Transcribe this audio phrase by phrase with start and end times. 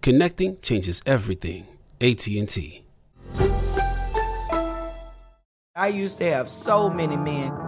[0.00, 1.66] Connecting changes everything.
[2.00, 2.84] AT&T.
[5.74, 7.67] I used to have so many men.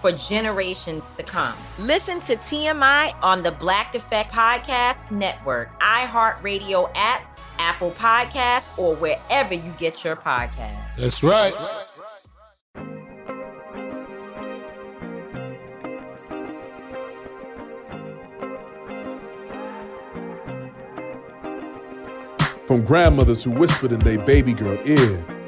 [0.00, 1.54] for generations to come.
[1.78, 9.54] Listen to TMI on the Black Effect Podcast Network, iHeartRadio app, Apple Podcasts, or wherever
[9.54, 10.96] you get your podcasts.
[10.96, 11.52] That's right.
[22.66, 25.39] From grandmothers who whispered in their baby girl ear,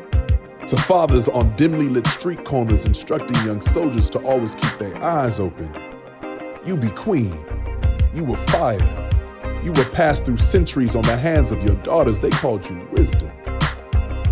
[0.68, 5.40] to fathers on dimly lit street corners instructing young soldiers to always keep their eyes
[5.40, 5.74] open.
[6.64, 7.38] You be queen.
[8.14, 9.10] You were fire.
[9.64, 12.20] You were passed through centuries on the hands of your daughters.
[12.20, 13.30] They called you wisdom.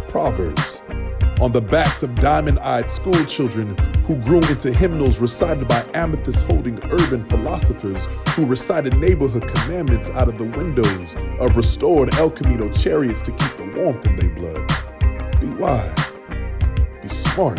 [0.09, 0.83] Proverbs.
[1.41, 6.45] On the backs of diamond eyed school children who grew into hymnals recited by amethyst
[6.47, 12.71] holding urban philosophers who recited neighborhood commandments out of the windows of restored El Camino
[12.71, 15.41] chariots to keep the warmth in their blood.
[15.41, 16.10] Be wise.
[17.11, 17.59] Smart.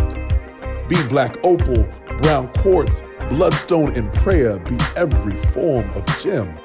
[0.87, 1.87] Be black opal,
[2.21, 4.59] brown quartz, bloodstone, and prayer.
[4.59, 6.57] Be every form of gem.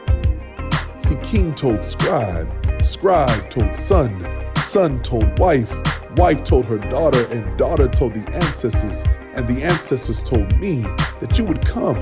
[0.98, 2.48] See, king told scribe,
[2.82, 4.26] scribe told son,
[4.56, 5.70] son told wife,
[6.16, 9.04] wife told her daughter, and daughter told the ancestors,
[9.34, 10.82] and the ancestors told me
[11.20, 11.96] that you would come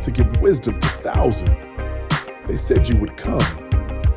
[0.00, 1.50] to give wisdom to thousands.
[2.46, 3.40] They said you would come,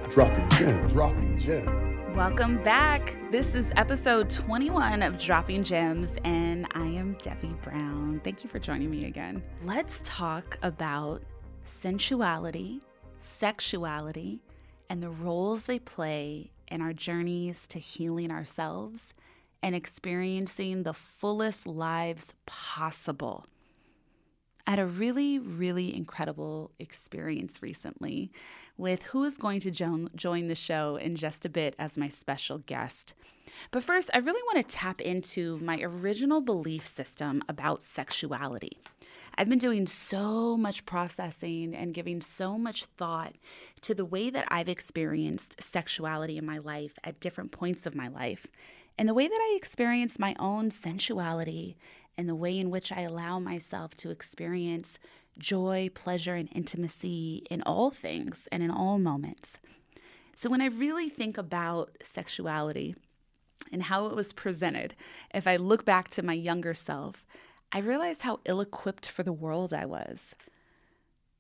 [0.10, 1.87] dropping gem, dropping gem.
[2.18, 3.16] Welcome back.
[3.30, 8.22] This is episode 21 of Dropping Gems, and I am Debbie Brown.
[8.24, 9.44] Thank you for joining me again.
[9.64, 11.22] Let's talk about
[11.64, 12.82] sensuality,
[13.22, 14.42] sexuality,
[14.90, 19.14] and the roles they play in our journeys to healing ourselves
[19.62, 23.46] and experiencing the fullest lives possible.
[24.68, 28.34] Had a really, really incredible experience recently
[28.76, 32.10] with who is going to jo- join the show in just a bit as my
[32.10, 33.14] special guest.
[33.72, 38.78] But first, I really want to tap into my original belief system about sexuality.
[39.38, 43.36] I've been doing so much processing and giving so much thought
[43.82, 48.10] to the way that I've experienced sexuality in my life at different points of my
[48.10, 48.48] life,
[48.98, 51.78] and the way that I experience my own sensuality
[52.18, 54.98] and the way in which I allow myself to experience
[55.38, 59.58] joy, pleasure, and intimacy in all things and in all moments.
[60.36, 62.96] So, when I really think about sexuality
[63.72, 64.96] and how it was presented,
[65.34, 67.26] if I look back to my younger self,
[67.72, 70.36] I realized how ill equipped for the world I was.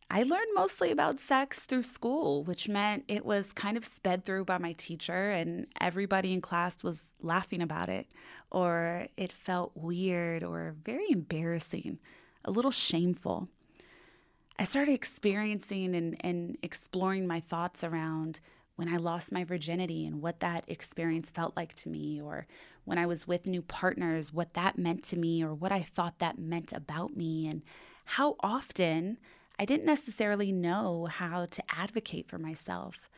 [0.09, 4.45] I learned mostly about sex through school, which meant it was kind of sped through
[4.45, 8.07] by my teacher, and everybody in class was laughing about it,
[8.49, 11.99] or it felt weird or very embarrassing,
[12.45, 13.49] a little shameful.
[14.57, 18.39] I started experiencing and, and exploring my thoughts around
[18.77, 22.47] when I lost my virginity and what that experience felt like to me, or
[22.85, 26.19] when I was with new partners, what that meant to me, or what I thought
[26.19, 27.61] that meant about me, and
[28.05, 29.17] how often
[29.59, 33.09] I didn't necessarily know how to advocate for myself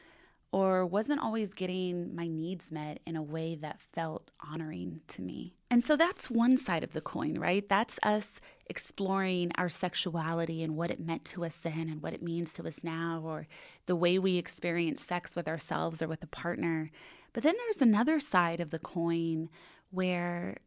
[0.52, 5.54] or wasn't always getting my needs met in a way that felt honoring to me.
[5.70, 7.68] And so that's one side of the coin, right?
[7.70, 12.24] That's us exploring our sexuality and what it meant to us then and what it
[12.24, 13.48] means to us now, or
[13.86, 16.90] the way we experience sex with ourselves or with a partner.
[17.34, 19.50] But then there's another side of the coin
[19.92, 20.58] where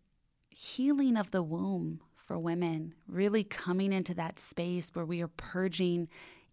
[0.50, 6.08] healing of the womb for women, really coming into that space where we are purging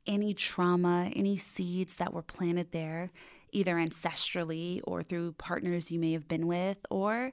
[0.08, 3.12] any trauma, any seeds that were planted there,
[3.52, 7.32] either ancestrally or through partners you may have been with, or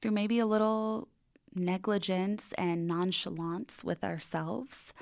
[0.00, 1.08] through maybe a little
[1.54, 4.92] negligence and nonchalance with ourselves.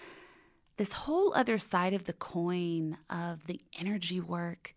[0.76, 4.74] This whole other side of the coin of the energy work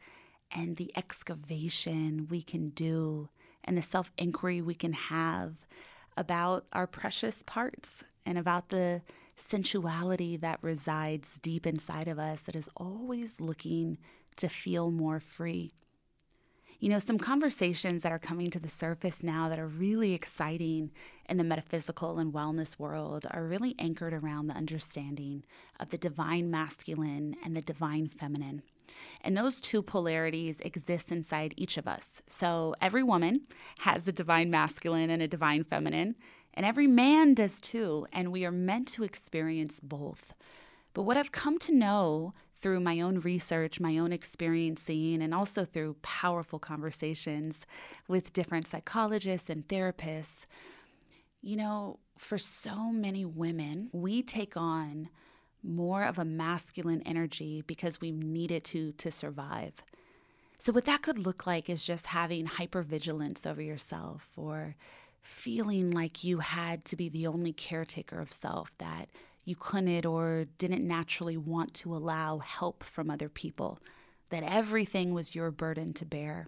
[0.51, 3.29] and the excavation we can do
[3.63, 5.55] and the self inquiry we can have
[6.19, 9.01] about our precious parts and about the
[9.37, 13.97] sensuality that resides deep inside of us that is always looking
[14.35, 15.71] to feel more free.
[16.81, 20.91] You know, some conversations that are coming to the surface now that are really exciting
[21.27, 25.45] in the metaphysical and wellness world are really anchored around the understanding
[25.79, 28.61] of the divine masculine and the divine feminine.
[29.21, 32.21] And those two polarities exist inside each of us.
[32.27, 33.41] So every woman
[33.79, 36.15] has a divine masculine and a divine feminine,
[36.53, 38.07] and every man does too.
[38.13, 40.33] And we are meant to experience both.
[40.93, 45.63] But what I've come to know through my own research, my own experiencing, and also
[45.63, 47.65] through powerful conversations
[48.07, 50.45] with different psychologists and therapists,
[51.41, 55.09] you know, for so many women, we take on
[55.63, 59.83] more of a masculine energy because we need it to to survive.
[60.57, 64.75] So what that could look like is just having hypervigilance over yourself or
[65.21, 69.09] feeling like you had to be the only caretaker of self that
[69.45, 73.79] you couldn't or didn't naturally want to allow help from other people,
[74.29, 76.47] that everything was your burden to bear.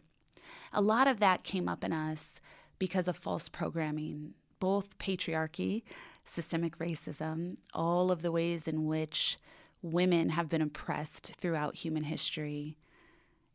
[0.74, 2.40] A lot of that came up in us
[2.80, 5.84] because of false programming, both patriarchy,
[6.26, 9.38] systemic racism, all of the ways in which
[9.82, 12.78] women have been oppressed throughout human history.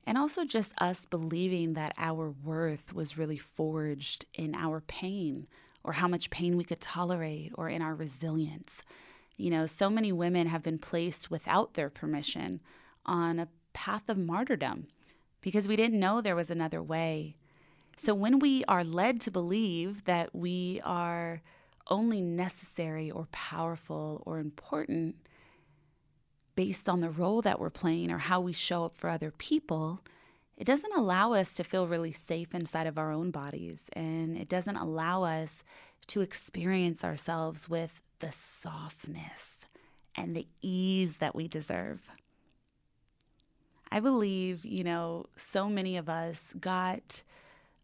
[0.05, 5.47] And also just us believing that our worth was really forged in our pain
[5.83, 8.83] or how much pain we could tolerate or in our resilience.
[9.37, 12.61] You know, so many women have been placed without their permission
[13.05, 14.89] on a path of martyrdom
[15.41, 17.37] because we didn't know there was another way.
[17.97, 21.41] So when we are led to believe that we are
[21.89, 25.17] only necessary or powerful or important
[26.55, 30.01] based on the role that we're playing or how we show up for other people,
[30.57, 33.85] it doesn't allow us to feel really safe inside of our own bodies.
[33.93, 35.63] And it doesn't allow us
[36.09, 39.67] to experience ourselves with the softness
[40.15, 42.09] and the ease that we deserve.
[43.91, 47.23] I believe, you know, so many of us got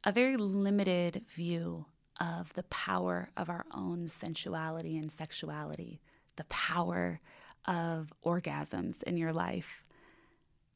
[0.04, 1.84] a very limited view
[2.20, 6.00] of the power of our own sensuality and sexuality,
[6.37, 7.20] the power
[7.67, 9.85] of orgasms in your life.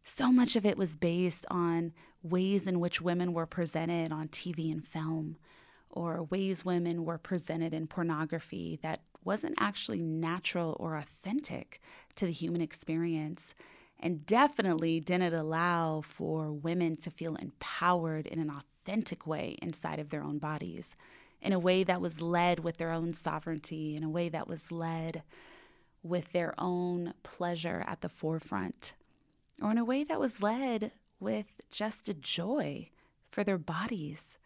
[0.04, 1.92] So much of it was based on
[2.22, 5.36] ways in which women were presented on TV and film,
[5.90, 11.80] or ways women were presented in pornography that wasn't actually natural or authentic
[12.14, 13.54] to the human experience
[13.98, 20.10] and definitely didn't allow for women to feel empowered in an authentic way inside of
[20.10, 20.94] their own bodies,
[21.40, 24.72] in a way that was led with their own sovereignty, in a way that was
[24.72, 25.22] led
[26.02, 28.94] with their own pleasure at the forefront,
[29.60, 32.88] or in a way that was led with just a joy
[33.30, 34.38] for their bodies,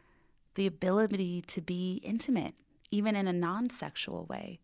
[0.54, 2.54] the ability to be intimate,
[2.90, 4.60] even in a non sexual way,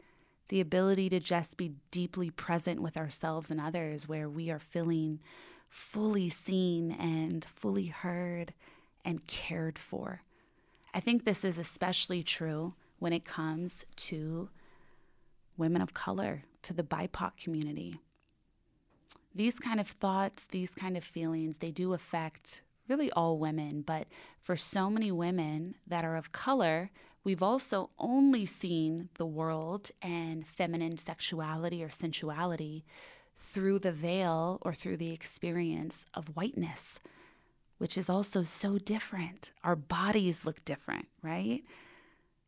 [0.48, 5.20] the ability to just be deeply present with ourselves and others, where we are feeling
[5.68, 8.54] fully seen and fully heard
[9.04, 10.22] and cared for.
[10.96, 14.48] I think this is especially true when it comes to
[15.58, 18.00] women of color, to the BIPOC community.
[19.34, 24.06] These kind of thoughts, these kind of feelings, they do affect really all women, but
[24.40, 26.90] for so many women that are of color,
[27.24, 32.86] we've also only seen the world and feminine sexuality or sensuality
[33.36, 37.00] through the veil or through the experience of whiteness,
[37.78, 39.52] which is also so different.
[39.64, 41.62] Our bodies look different, right?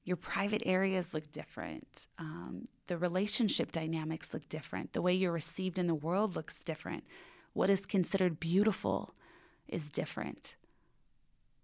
[0.05, 2.07] Your private areas look different.
[2.19, 4.93] Um, the relationship dynamics look different.
[4.93, 7.05] The way you're received in the world looks different.
[7.53, 9.15] What is considered beautiful
[9.69, 10.57] is different.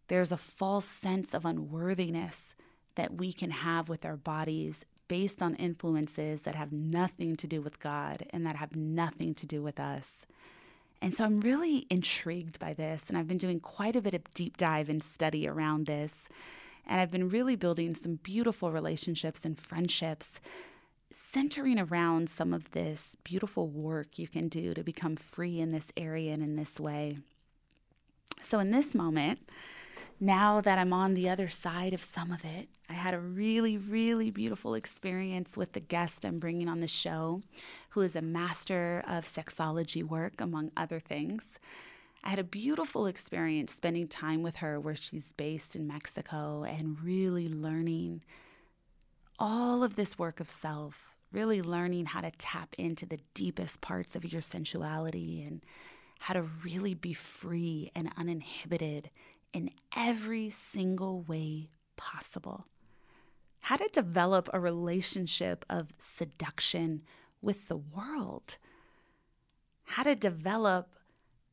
[0.09, 2.55] There's a false sense of unworthiness
[2.97, 7.61] that we can have with our bodies based on influences that have nothing to do
[7.61, 10.27] with God and that have nothing to do with us.
[11.05, 14.23] And so I'm really intrigued by this, and I've been doing quite a bit of
[14.33, 16.31] deep dive and study around this.
[16.87, 20.41] And I've been really building some beautiful relationships and friendships
[21.11, 25.93] centering around some of this beautiful work you can do to become free in this
[25.95, 27.19] area and in this way.
[28.43, 29.41] So, in this moment,
[30.19, 33.79] now that I'm on the other side of some of it, I had a really,
[33.79, 37.41] really beautiful experience with the guest I'm bringing on the show,
[37.91, 41.59] who is a master of sexology work, among other things.
[42.23, 47.03] I had a beautiful experience spending time with her where she's based in Mexico and
[47.03, 48.23] really learning
[49.39, 54.15] all of this work of self, really learning how to tap into the deepest parts
[54.15, 55.63] of your sensuality and
[56.19, 59.11] how to really be free and uninhibited
[59.53, 62.67] in every single way possible.
[63.65, 67.01] How to develop a relationship of seduction
[67.41, 68.59] with the world.
[69.85, 70.91] How to develop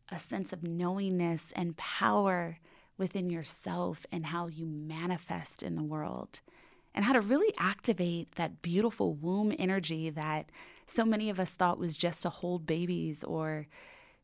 [0.10, 2.60] a sense of knowingness and power
[2.98, 6.42] within yourself and how you manifest in the world.
[6.94, 10.52] And how to really activate that beautiful womb energy that
[10.88, 13.68] so many of us thought was just to hold babies or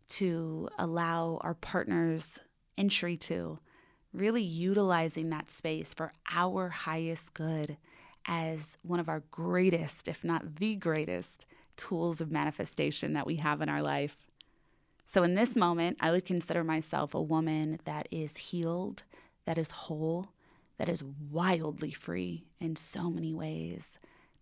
[0.10, 2.38] to allow our partners
[2.78, 3.60] entry to
[4.18, 7.78] really utilizing that space for our highest good
[8.26, 11.46] as one of our greatest, if not the greatest,
[11.78, 14.18] tools of manifestation that we have in our life.
[15.06, 19.04] So, in this moment, I would consider myself a woman that is healed,
[19.46, 20.30] that is whole,
[20.78, 23.92] that is wildly free in so many ways,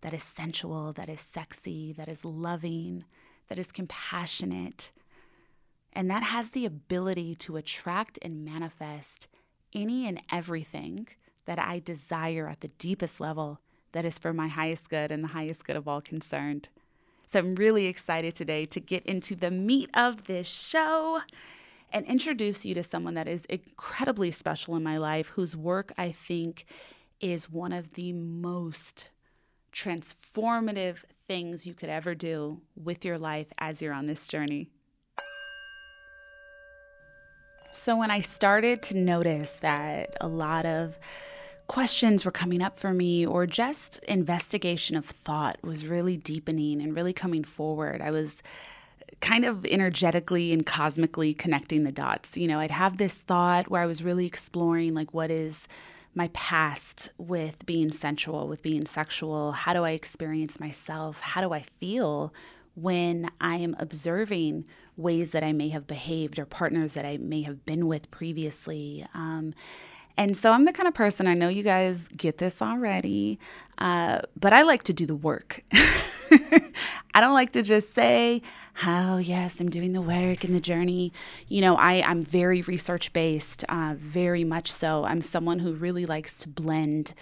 [0.00, 3.04] that is sensual, that is sexy, that is loving,
[3.48, 4.90] that is compassionate.
[5.92, 9.28] And that has the ability to attract and manifest
[9.74, 11.08] any and everything
[11.44, 13.60] that I desire at the deepest level
[13.92, 16.68] that is for my highest good and the highest good of all concerned.
[17.32, 21.20] So I'm really excited today to get into the meat of this show
[21.92, 26.12] and introduce you to someone that is incredibly special in my life, whose work I
[26.12, 26.66] think
[27.20, 29.08] is one of the most
[29.72, 34.70] transformative things you could ever do with your life as you're on this journey.
[37.76, 40.98] So, when I started to notice that a lot of
[41.68, 46.96] questions were coming up for me, or just investigation of thought was really deepening and
[46.96, 48.42] really coming forward, I was
[49.20, 52.36] kind of energetically and cosmically connecting the dots.
[52.36, 55.68] You know, I'd have this thought where I was really exploring, like, what is
[56.14, 59.52] my past with being sensual, with being sexual?
[59.52, 61.20] How do I experience myself?
[61.20, 62.32] How do I feel
[62.74, 64.66] when I am observing
[64.96, 69.06] ways that I may have behaved or partners that I may have been with previously.
[69.14, 69.54] Um,
[70.18, 73.38] and so I'm the kind of person, I know you guys get this already,
[73.76, 75.62] uh, but I like to do the work.
[75.72, 78.40] I don't like to just say,
[78.86, 81.12] oh, yes, I'm doing the work and the journey.
[81.48, 85.04] You know, I, I'm very research based, uh, very much so.
[85.04, 87.12] I'm someone who really likes to blend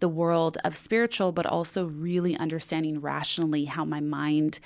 [0.00, 4.60] the world of spiritual, but also really understanding rationally how my mind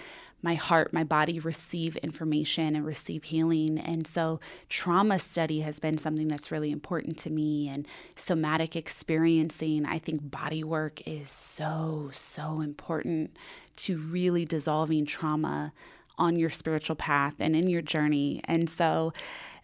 [0.46, 3.80] my heart, my body receive information and receive healing.
[3.80, 4.38] And so,
[4.68, 7.66] trauma study has been something that's really important to me.
[7.68, 7.84] And
[8.14, 13.36] somatic experiencing, I think body work is so, so important
[13.78, 15.72] to really dissolving trauma
[16.16, 18.40] on your spiritual path and in your journey.
[18.44, 19.12] And so,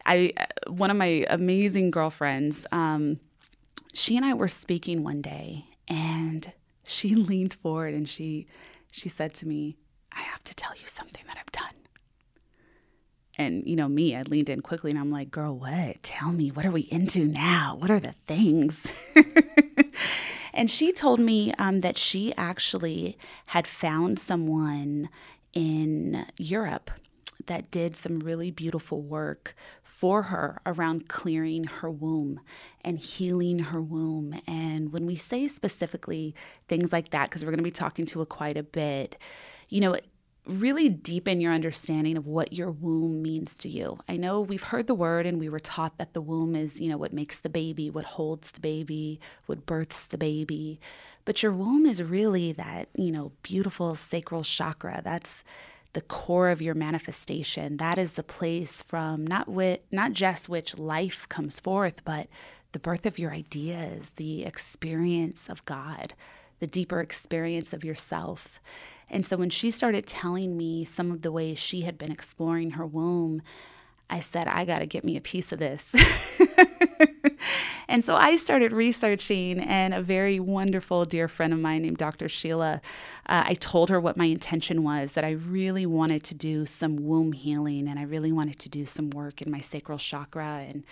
[0.05, 0.33] I,
[0.67, 3.21] one of my amazing girlfriends, um,
[3.95, 8.49] she and I were speaking one day, and she leaned forward and she
[8.95, 9.79] she said to me,
[10.15, 11.75] I have to tell you something that I've done.
[13.39, 16.03] And, you know, me, I leaned in quickly and I'm like, girl, what?
[16.03, 17.77] Tell me, what are we into now?
[17.79, 18.87] What are the things?
[20.55, 23.17] and she told me um, that she actually
[23.47, 25.09] had found someone
[25.55, 26.91] in Europe
[27.47, 32.41] that did some really beautiful work for her around clearing her womb
[32.83, 34.35] and healing her womb.
[34.47, 36.35] And when we say specifically
[36.69, 39.17] things like that, because we're going to be talking to her quite a bit,
[39.73, 39.97] you know,
[40.47, 43.99] really deepen your understanding of what your womb means to you.
[44.07, 46.91] I know we've heard the word and we were taught that the womb is, you
[46.91, 50.79] know, what makes the baby, what holds the baby, what births the baby.
[51.25, 55.01] But your womb is really that, you know, beautiful sacral chakra.
[55.03, 55.43] That's
[55.95, 57.79] the core of your manifestation.
[57.79, 62.27] That is the place from not wit, not just which life comes forth, but
[62.73, 66.15] the birth of your ideas, the experience of God,
[66.63, 68.61] the deeper experience of yourself.
[69.11, 72.71] And so when she started telling me some of the ways she had been exploring
[72.71, 73.43] her womb,
[74.09, 75.93] I said, I got to get me a piece of this.
[77.89, 82.29] and so I started researching, and a very wonderful dear friend of mine named Dr.
[82.29, 82.81] Sheila,
[83.27, 86.95] uh, I told her what my intention was that I really wanted to do some
[86.95, 90.65] womb healing and I really wanted to do some work in my sacral chakra.
[90.69, 90.85] And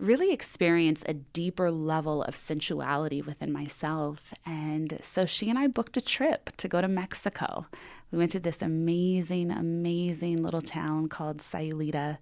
[0.00, 4.32] really experience a deeper level of sensuality within myself.
[4.46, 7.66] And so she and I booked a trip to go to Mexico.
[8.10, 12.18] We went to this amazing, amazing little town called Sayulita,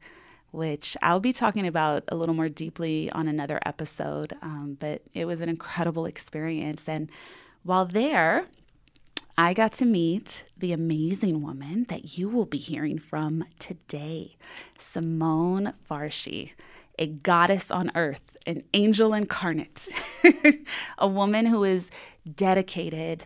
[0.50, 4.34] which I'll be talking about a little more deeply on another episode.
[4.42, 6.88] Um, but it was an incredible experience.
[6.88, 7.10] And
[7.62, 8.46] while there,
[9.36, 14.36] I got to meet the amazing woman that you will be hearing from today,
[14.78, 16.54] Simone Farshi,
[16.98, 19.88] a goddess on earth, an angel incarnate,
[20.98, 21.90] a woman who is
[22.34, 23.24] dedicated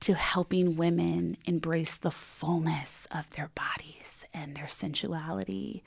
[0.00, 5.82] to helping women embrace the fullness of their bodies and their sensuality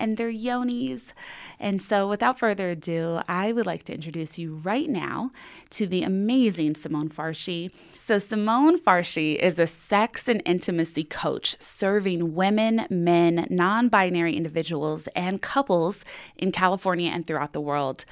[0.00, 1.12] and their yonis.
[1.60, 5.30] And so, without further ado, I would like to introduce you right now
[5.70, 7.70] to the amazing Simone Farshi.
[7.98, 15.06] So, Simone Farshi is a sex and intimacy coach serving women, men, non binary individuals,
[15.14, 16.04] and couples
[16.36, 18.06] in California and throughout the world.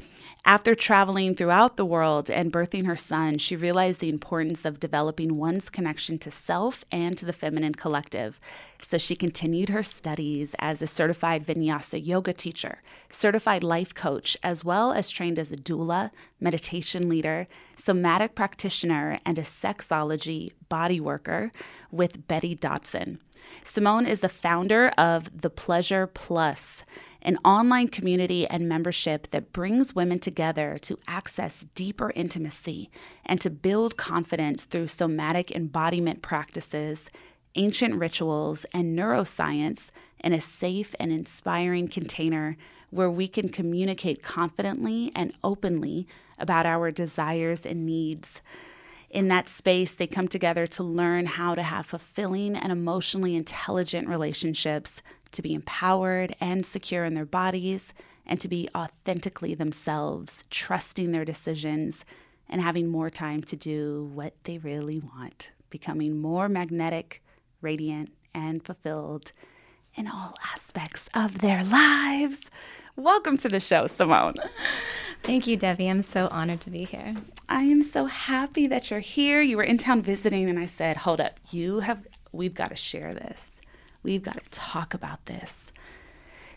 [0.44, 5.36] After traveling throughout the world and birthing her son, she realized the importance of developing
[5.36, 8.40] one's connection to self and to the feminine collective.
[8.80, 14.64] So she continued her studies as a certified vinyasa yoga teacher, certified life coach, as
[14.64, 21.50] well as trained as a doula, meditation leader, somatic practitioner, and a sexology body worker
[21.90, 23.20] with Betty Dodson.
[23.64, 26.84] Simone is the founder of The Pleasure Plus,
[27.22, 32.90] an online community and membership that brings women together to access deeper intimacy
[33.24, 37.10] and to build confidence through somatic embodiment practices,
[37.54, 42.56] ancient rituals, and neuroscience in a safe and inspiring container
[42.90, 46.06] where we can communicate confidently and openly
[46.38, 48.40] about our desires and needs.
[49.10, 54.08] In that space, they come together to learn how to have fulfilling and emotionally intelligent
[54.08, 57.92] relationships to be empowered and secure in their bodies,
[58.26, 62.04] and to be authentically themselves, trusting their decisions,
[62.48, 67.22] and having more time to do what they really want, becoming more magnetic,
[67.62, 69.32] radiant, and fulfilled
[69.94, 72.50] in all aspects of their lives.
[72.96, 74.34] Welcome to the show, Simone.
[75.22, 75.88] Thank you, Debbie.
[75.88, 77.14] I'm so honored to be here.
[77.48, 79.40] I am so happy that you're here.
[79.40, 82.76] You were in town visiting, and I said, Hold up, you have, we've got to
[82.76, 83.60] share this.
[84.02, 85.72] We've got to talk about this.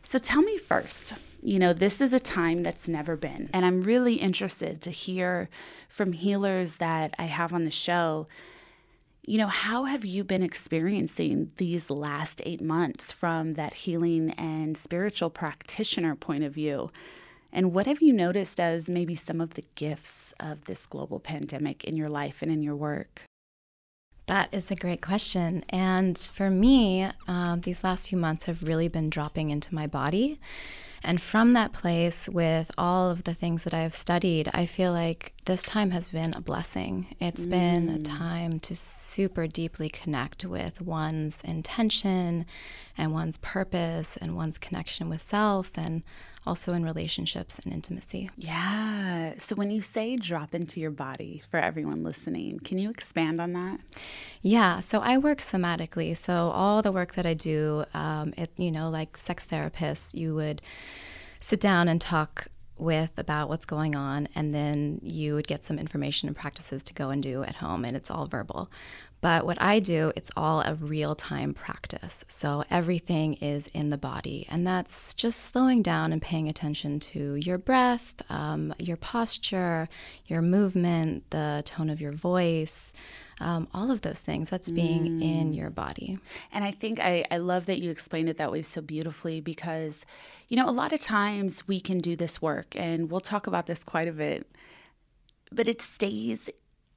[0.03, 3.49] So tell me first, you know, this is a time that's never been.
[3.53, 5.49] And I'm really interested to hear
[5.87, 8.27] from healers that I have on the show.
[9.27, 14.75] You know, how have you been experiencing these last eight months from that healing and
[14.75, 16.91] spiritual practitioner point of view?
[17.53, 21.83] And what have you noticed as maybe some of the gifts of this global pandemic
[21.83, 23.23] in your life and in your work?
[24.25, 25.65] That is a great question.
[25.69, 30.39] And for me, uh, these last few months have really been dropping into my body.
[31.03, 35.33] And from that place, with all of the things that I've studied, I feel like
[35.45, 37.07] this time has been a blessing.
[37.19, 37.49] It's mm.
[37.49, 38.17] been a mm.
[38.17, 42.45] time to super deeply connect with one's intention
[42.97, 46.03] and one's purpose and one's connection with self and
[46.45, 48.29] also in relationships and intimacy.
[48.37, 49.33] Yeah.
[49.37, 53.53] So when you say drop into your body for everyone listening, can you expand on
[53.53, 53.79] that?
[54.41, 54.79] Yeah.
[54.79, 56.17] So I work somatically.
[56.17, 60.33] So all the work that I do, um, it you know, like sex therapists, you
[60.35, 60.61] would
[61.39, 65.77] sit down and talk with about what's going on and then you would get some
[65.77, 68.71] information and practices to go and do at home and it's all verbal
[69.21, 72.25] but what I do, it's all a real time practice.
[72.27, 74.47] So everything is in the body.
[74.49, 79.87] And that's just slowing down and paying attention to your breath, um, your posture,
[80.25, 82.93] your movement, the tone of your voice.
[83.39, 85.35] Um, all of those things that's being mm.
[85.35, 86.19] in your body
[86.51, 90.05] and i think I, I love that you explained it that way so beautifully because
[90.47, 93.65] you know a lot of times we can do this work and we'll talk about
[93.65, 94.47] this quite a bit
[95.51, 96.51] but it stays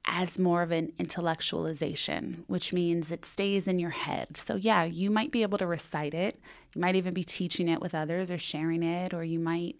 [0.07, 4.37] as more of an intellectualization, which means it stays in your head.
[4.37, 6.39] So, yeah, you might be able to recite it.
[6.73, 9.77] You might even be teaching it with others or sharing it, or you might,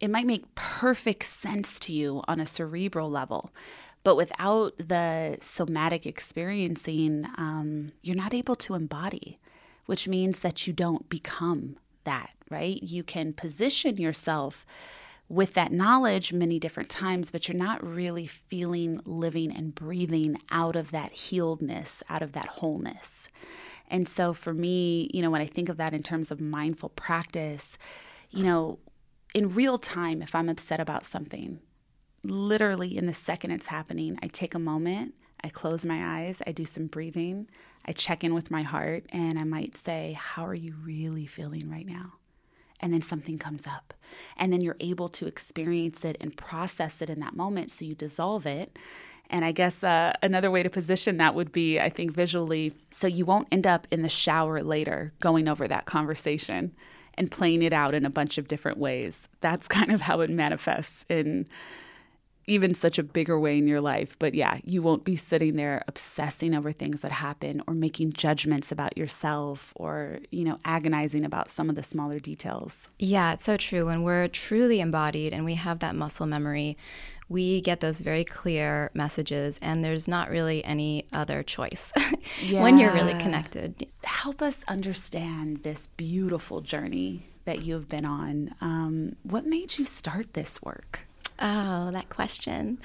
[0.00, 3.50] it might make perfect sense to you on a cerebral level.
[4.04, 9.38] But without the somatic experiencing, um, you're not able to embody,
[9.86, 12.82] which means that you don't become that, right?
[12.82, 14.66] You can position yourself
[15.28, 20.76] with that knowledge many different times, but you're not really feeling, living, and breathing out
[20.76, 23.28] of that healedness, out of that wholeness.
[23.88, 26.90] And so for me, you know, when I think of that in terms of mindful
[26.90, 27.78] practice,
[28.30, 28.78] you know,
[29.34, 31.60] in real time, if I'm upset about something,
[32.22, 36.52] literally in the second it's happening, I take a moment, I close my eyes, I
[36.52, 37.48] do some breathing,
[37.84, 41.70] I check in with my heart, and I might say, How are you really feeling
[41.70, 42.14] right now?
[42.82, 43.94] And then something comes up.
[44.36, 47.70] And then you're able to experience it and process it in that moment.
[47.70, 48.78] So you dissolve it.
[49.30, 53.06] And I guess uh, another way to position that would be, I think, visually, so
[53.06, 56.72] you won't end up in the shower later going over that conversation.
[57.14, 59.28] and playing it out in a bunch of different ways.
[59.42, 61.46] That's kind of how it manifests in
[62.46, 64.16] even such a bigger way in your life.
[64.18, 68.72] But yeah, you won't be sitting there obsessing over things that happen or making judgments
[68.72, 72.88] about yourself or, you know, agonizing about some of the smaller details.
[72.98, 73.86] Yeah, it's so true.
[73.86, 76.76] When we're truly embodied and we have that muscle memory,
[77.28, 81.92] we get those very clear messages, and there's not really any other choice
[82.42, 82.60] yeah.
[82.62, 83.86] when you're really connected.
[84.04, 88.54] Help us understand this beautiful journey that you've been on.
[88.60, 91.06] Um, what made you start this work?
[91.38, 92.78] Oh, that question.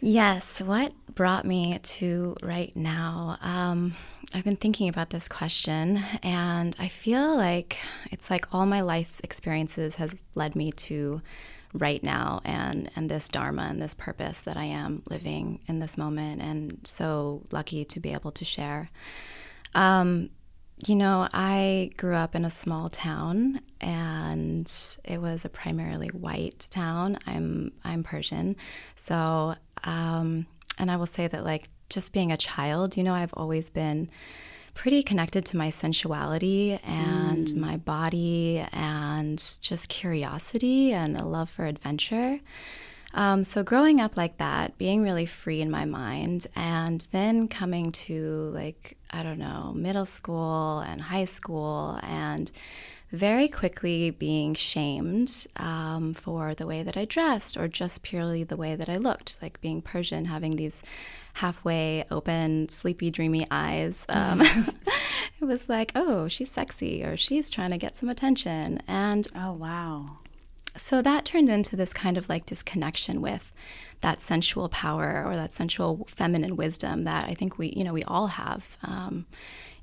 [0.00, 3.36] Yes, what brought me to right now?
[3.42, 3.96] Um,
[4.32, 7.78] I've been thinking about this question, and I feel like
[8.10, 11.20] it's like all my life's experiences has led me to
[11.72, 15.98] right now and and this dharma and this purpose that I am living in this
[15.98, 18.90] moment, and so lucky to be able to share.
[19.74, 20.30] Um,
[20.86, 24.70] you know, I grew up in a small town and
[25.04, 27.18] it was a primarily white town.
[27.26, 28.56] I'm I'm Persian.
[28.94, 30.46] So, um,
[30.78, 34.10] and I will say that like just being a child, you know, I've always been
[34.74, 37.56] pretty connected to my sensuality and mm.
[37.56, 42.40] my body and just curiosity and a love for adventure.
[43.12, 47.92] Um, so growing up like that, being really free in my mind, and then coming
[47.92, 52.50] to like I don't know middle school and high school, and
[53.12, 58.56] very quickly being shamed um, for the way that I dressed or just purely the
[58.56, 60.80] way that I looked, like being Persian, having these
[61.34, 64.06] halfway open, sleepy, dreamy eyes.
[64.08, 64.40] Um,
[65.40, 68.80] it was like, oh, she's sexy or she's trying to get some attention.
[68.86, 70.18] And oh, wow
[70.80, 73.52] so that turned into this kind of like disconnection with
[74.00, 78.04] that sensual power or that sensual feminine wisdom that I think we, you know, we
[78.04, 79.26] all have um,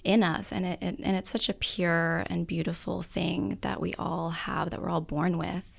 [0.04, 3.94] in us, and it, it, and it's such a pure and beautiful thing that we
[3.96, 5.72] all have, that we're all born with.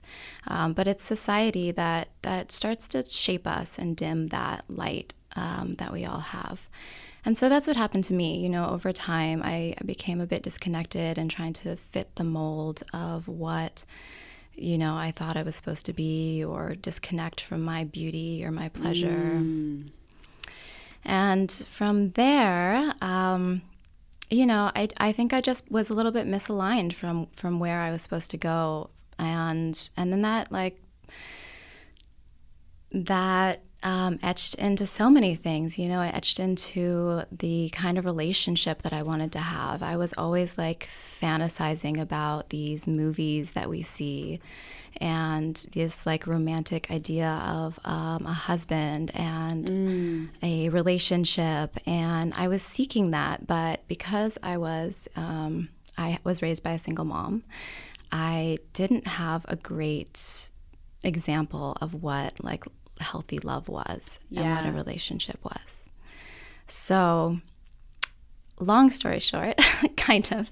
[0.46, 5.74] Um, but it's society that that starts to shape us and dim that light um,
[5.78, 6.68] that we all have.
[7.24, 8.38] And so that's what happened to me.
[8.38, 12.24] You know, over time, I, I became a bit disconnected and trying to fit the
[12.24, 13.84] mold of what
[14.60, 18.50] you know, I thought I was supposed to be or disconnect from my beauty or
[18.50, 19.08] my pleasure.
[19.08, 19.90] Mm.
[21.04, 23.62] And from there, um,
[24.30, 27.80] you know, I, I think I just was a little bit misaligned from, from where
[27.80, 28.90] I was supposed to go.
[29.18, 30.76] And, and then that like,
[32.92, 35.78] that um, etched into so many things.
[35.78, 39.82] You know, I etched into the kind of relationship that I wanted to have.
[39.82, 40.88] I was always like
[41.20, 44.40] fantasizing about these movies that we see
[45.00, 50.28] and this like romantic idea of um, a husband and mm.
[50.42, 51.76] a relationship.
[51.86, 56.78] And I was seeking that, but because I was, um, I was raised by a
[56.78, 57.44] single mom,
[58.10, 60.50] I didn't have a great
[61.04, 62.64] example of what like
[63.00, 64.42] healthy love was yeah.
[64.42, 65.86] and what a relationship was.
[66.68, 67.40] So,
[68.60, 69.58] long story short,
[69.96, 70.50] kind of,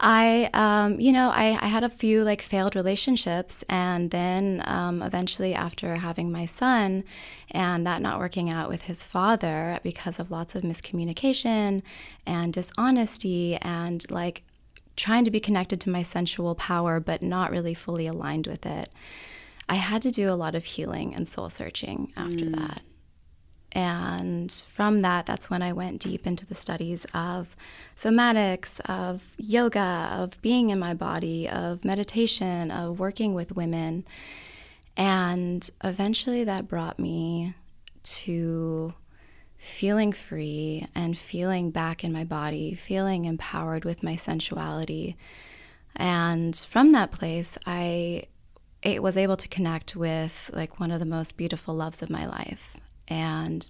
[0.00, 3.64] I, um, you know, I, I, had a few like failed relationships.
[3.68, 7.04] And then um, eventually, after having my son
[7.50, 11.82] and that not working out with his father because of lots of miscommunication
[12.26, 14.42] and dishonesty and like
[14.96, 18.90] trying to be connected to my sensual power, but not really fully aligned with it
[19.72, 22.56] I had to do a lot of healing and soul searching after mm.
[22.56, 22.82] that.
[23.72, 27.56] And from that, that's when I went deep into the studies of
[27.96, 34.04] somatics, of yoga, of being in my body, of meditation, of working with women.
[34.94, 37.54] And eventually that brought me
[38.02, 38.92] to
[39.56, 45.16] feeling free and feeling back in my body, feeling empowered with my sensuality.
[45.96, 48.24] And from that place, I
[48.82, 52.26] it was able to connect with like one of the most beautiful loves of my
[52.26, 52.76] life.
[53.08, 53.68] And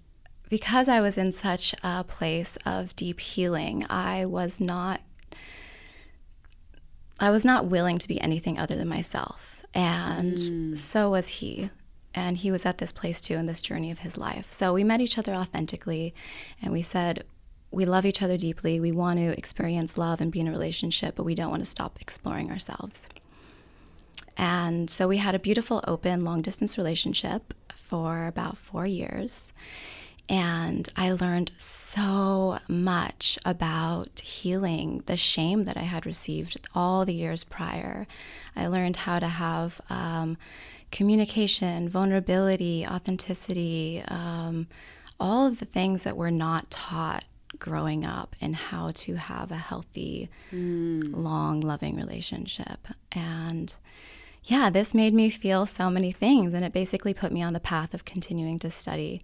[0.48, 5.00] because I was in such a place of deep healing, I was not
[7.20, 9.62] I was not willing to be anything other than myself.
[9.74, 10.78] And mm.
[10.78, 11.70] so was he.
[12.14, 14.50] And he was at this place too in this journey of his life.
[14.50, 16.14] So we met each other authentically
[16.60, 17.24] and we said,
[17.70, 18.80] we love each other deeply.
[18.80, 21.70] We want to experience love and be in a relationship, but we don't want to
[21.70, 23.08] stop exploring ourselves.
[24.36, 29.52] And so we had a beautiful, open, long distance relationship for about four years.
[30.28, 37.12] And I learned so much about healing the shame that I had received all the
[37.12, 38.06] years prior.
[38.56, 40.38] I learned how to have um,
[40.90, 44.68] communication, vulnerability, authenticity, um,
[45.18, 47.24] all of the things that were not taught
[47.58, 51.14] growing up and how to have a healthy, mm.
[51.14, 52.88] long, loving relationship.
[53.12, 53.74] And
[54.44, 56.54] yeah, this made me feel so many things.
[56.54, 59.22] And it basically put me on the path of continuing to study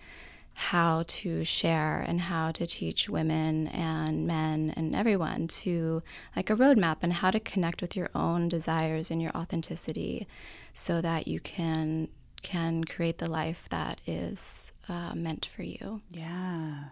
[0.54, 6.02] how to share and how to teach women and men and everyone to
[6.34, 10.26] like a roadmap and how to connect with your own desires and your authenticity
[10.74, 12.08] so that you can
[12.42, 16.00] can create the life that is uh, meant for you.
[16.10, 16.84] Yeah.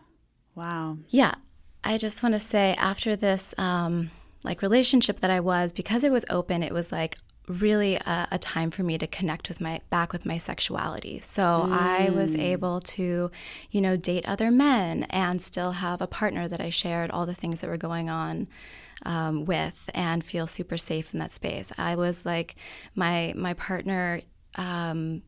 [0.54, 0.98] Wow.
[1.08, 1.34] Yeah.
[1.82, 4.10] I just want to say after this um,
[4.44, 7.16] like relationship that I was, because it was open, it was like
[7.48, 11.20] really a, a, time for me to connect with my back with my sexuality.
[11.20, 11.72] So mm.
[11.72, 12.40] I was mm.
[12.40, 13.30] able to,
[13.70, 17.34] you know, date other men and still have a partner that I shared all the
[17.34, 18.48] things that were going on
[19.04, 21.70] um, with and feel super safe in that space.
[21.78, 22.56] I was like
[22.94, 24.22] my my partner
[24.56, 25.22] um,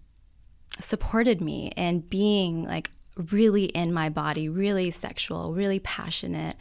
[0.81, 2.91] supported me in being like
[3.33, 6.57] really in my body, really sexual, really passionate,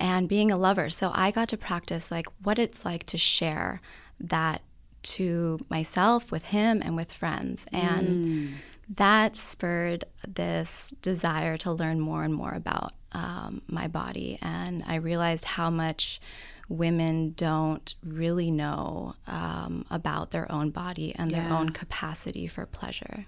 [0.00, 0.90] and being a lover.
[0.90, 3.80] So I got to practice like what it's like to share
[4.20, 4.62] that
[5.02, 7.66] to myself, with him, and with friends.
[7.72, 8.50] And mm.
[8.96, 14.38] that spurred this desire to learn more and more about um, my body.
[14.42, 16.20] And I realized how much
[16.68, 21.48] women don't really know um, about their own body and yeah.
[21.48, 23.24] their own capacity for pleasure.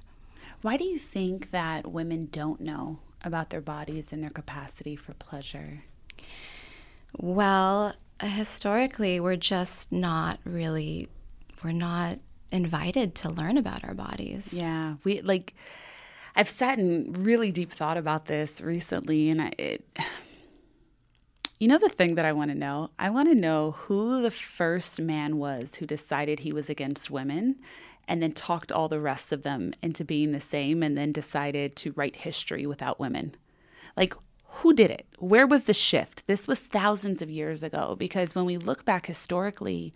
[0.63, 5.15] Why do you think that women don't know about their bodies and their capacity for
[5.15, 5.85] pleasure?
[7.17, 11.09] Well, historically, we're just not really,
[11.63, 12.19] we're not
[12.53, 14.53] invited to learn about our bodies.
[14.53, 14.95] Yeah.
[15.05, 15.55] We like,
[16.35, 19.85] I've sat in really deep thought about this recently, and I, it,
[21.59, 22.91] you know, the thing that I want to know?
[22.99, 27.57] I want to know who the first man was who decided he was against women
[28.09, 31.77] and then talked all the rest of them into being the same and then decided
[31.77, 33.35] to write history without women.
[33.97, 35.07] Like, who did it?
[35.19, 36.27] Where was the shift?
[36.27, 39.93] This was thousands of years ago because when we look back historically,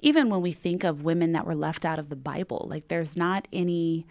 [0.00, 3.16] even when we think of women that were left out of the Bible, like there's
[3.16, 4.06] not any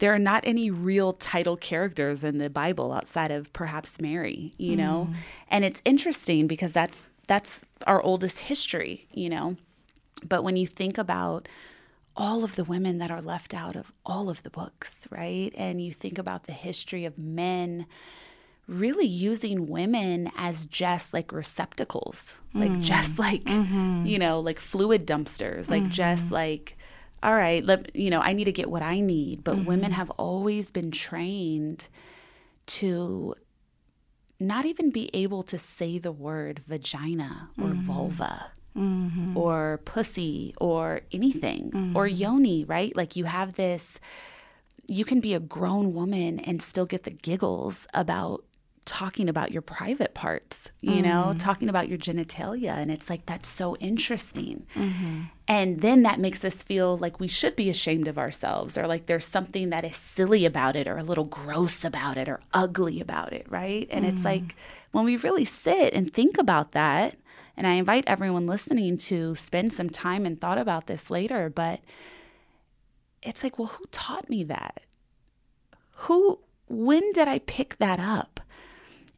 [0.00, 4.74] there are not any real title characters in the Bible outside of perhaps Mary, you
[4.74, 5.08] know?
[5.10, 5.16] Mm.
[5.48, 9.56] And it's interesting because that's that's our oldest history, you know.
[10.26, 11.48] But when you think about
[12.16, 15.52] all of the women that are left out of all of the books, right?
[15.56, 17.86] And you think about the history of men
[18.70, 22.60] really using women as just like receptacles, mm.
[22.60, 24.06] like just like, mm-hmm.
[24.06, 25.90] you know, like fluid dumpsters, like mm-hmm.
[25.90, 26.76] just like,
[27.22, 29.44] all right, let, you know, I need to get what I need.
[29.44, 29.66] But mm-hmm.
[29.66, 31.88] women have always been trained
[32.66, 33.34] to
[34.38, 37.82] not even be able to say the word vagina or mm-hmm.
[37.82, 39.36] vulva mm-hmm.
[39.36, 41.96] or pussy or anything mm-hmm.
[41.96, 42.94] or yoni, right?
[42.96, 43.98] Like you have this,
[44.86, 48.44] you can be a grown woman and still get the giggles about
[48.90, 51.02] talking about your private parts, you mm-hmm.
[51.02, 52.72] know, talking about your genitalia.
[52.72, 54.66] And it's like, that's so interesting.
[54.74, 55.20] Mm-hmm.
[55.46, 59.06] And then that makes us feel like we should be ashamed of ourselves or like
[59.06, 63.00] there's something that is silly about it or a little gross about it or ugly
[63.00, 63.86] about it, right?
[63.92, 64.12] And mm-hmm.
[64.12, 64.56] it's like
[64.90, 67.14] when we really sit and think about that,
[67.56, 71.78] and I invite everyone listening to spend some time and thought about this later, but
[73.22, 74.80] it's like, well, who taught me that?
[75.92, 78.40] Who, when did I pick that up?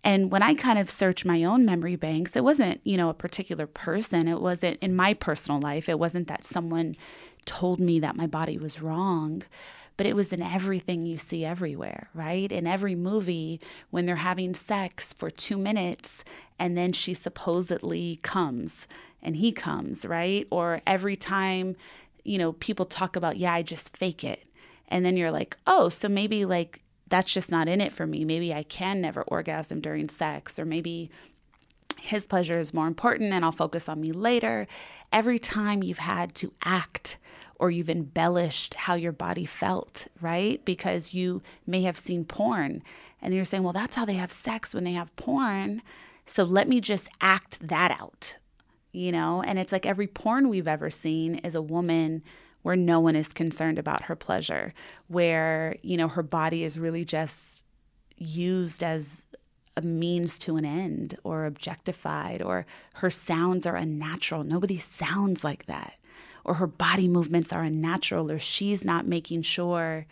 [0.05, 3.15] And when I kind of searched my own memory banks, it wasn't, you know, a
[3.15, 4.27] particular person.
[4.27, 5.89] It wasn't in my personal life.
[5.89, 6.97] It wasn't that someone
[7.45, 9.43] told me that my body was wrong
[9.97, 12.51] but it was in everything you see everywhere, right?
[12.51, 13.61] In every movie,
[13.91, 16.25] when they're having sex for two minutes
[16.59, 18.89] and then she supposedly comes
[19.23, 20.47] and he comes, right?
[20.51, 21.77] Or every time,
[22.25, 24.45] you know, people talk about, yeah, I just fake it.
[24.89, 26.81] And then you're like, oh, so maybe like
[27.13, 28.25] that's just not in it for me.
[28.25, 31.11] Maybe I can never orgasm during sex, or maybe
[31.99, 34.67] his pleasure is more important and I'll focus on me later.
[35.13, 37.19] Every time you've had to act
[37.57, 40.65] or you've embellished how your body felt, right?
[40.65, 42.83] Because you may have seen porn
[43.21, 45.83] and you're saying, well, that's how they have sex when they have porn.
[46.25, 48.37] So let me just act that out,
[48.91, 49.43] you know?
[49.43, 52.23] And it's like every porn we've ever seen is a woman
[52.63, 54.73] where no one is concerned about her pleasure,
[55.09, 57.65] where, you know, her body is really just
[58.17, 59.25] used as
[59.77, 64.45] a means to an end or objectified or her sounds are unnatural.
[64.45, 65.95] Nobody sounds like that
[66.45, 70.07] or her body movements are unnatural or she's not making sure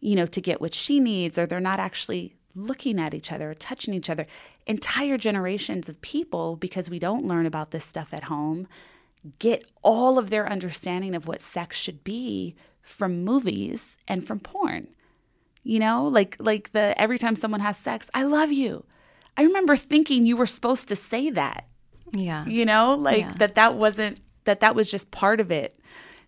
[0.00, 3.50] you know to get what she needs or they're not actually looking at each other
[3.50, 4.26] or touching each other
[4.66, 8.68] entire generations of people because we don't learn about this stuff at home
[9.38, 14.86] get all of their understanding of what sex should be from movies and from porn
[15.62, 18.84] you know like like the every time someone has sex i love you
[19.36, 21.66] I remember thinking you were supposed to say that.
[22.12, 22.46] Yeah.
[22.46, 23.32] You know, like Yeah.
[23.38, 25.76] that that wasn't that that was just part of it.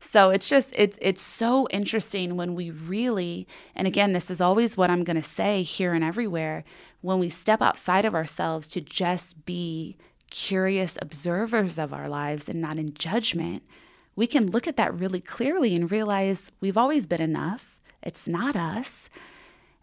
[0.01, 4.77] So it's just it's it's so interesting when we really and again this is always
[4.77, 6.65] what I'm going to say here and everywhere
[7.01, 9.97] when we step outside of ourselves to just be
[10.31, 13.63] curious observers of our lives and not in judgment.
[14.15, 17.79] We can look at that really clearly and realize we've always been enough.
[18.03, 19.09] It's not us.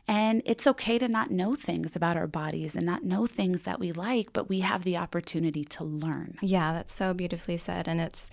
[0.06, 3.80] And it's okay to not know things about our bodies and not know things that
[3.80, 6.38] we like, but we have the opportunity to learn.
[6.42, 8.30] Yeah, that's so beautifully said, and it's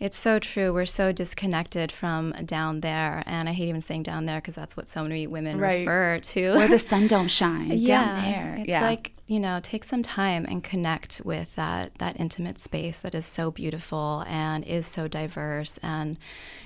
[0.00, 0.72] it's so true.
[0.72, 4.76] We're so disconnected from down there, and I hate even saying down there because that's
[4.76, 5.80] what so many women Right.
[5.86, 6.54] refer to.
[6.56, 8.54] Where the sun don't shine, yeah, down there.
[8.58, 8.80] It's Yeah.
[8.82, 13.24] like you know, take some time and connect with that that intimate space that is
[13.24, 15.78] so beautiful and is so diverse.
[15.82, 16.18] And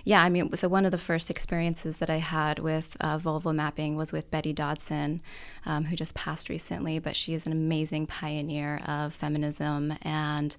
[0.04, 3.20] yeah, I mean, so one of the first experiences that I had with uh,
[3.52, 5.22] mapping was with Betty Dodson,
[5.66, 10.56] um, who just passed recently, but she is an amazing pioneer of feminism and.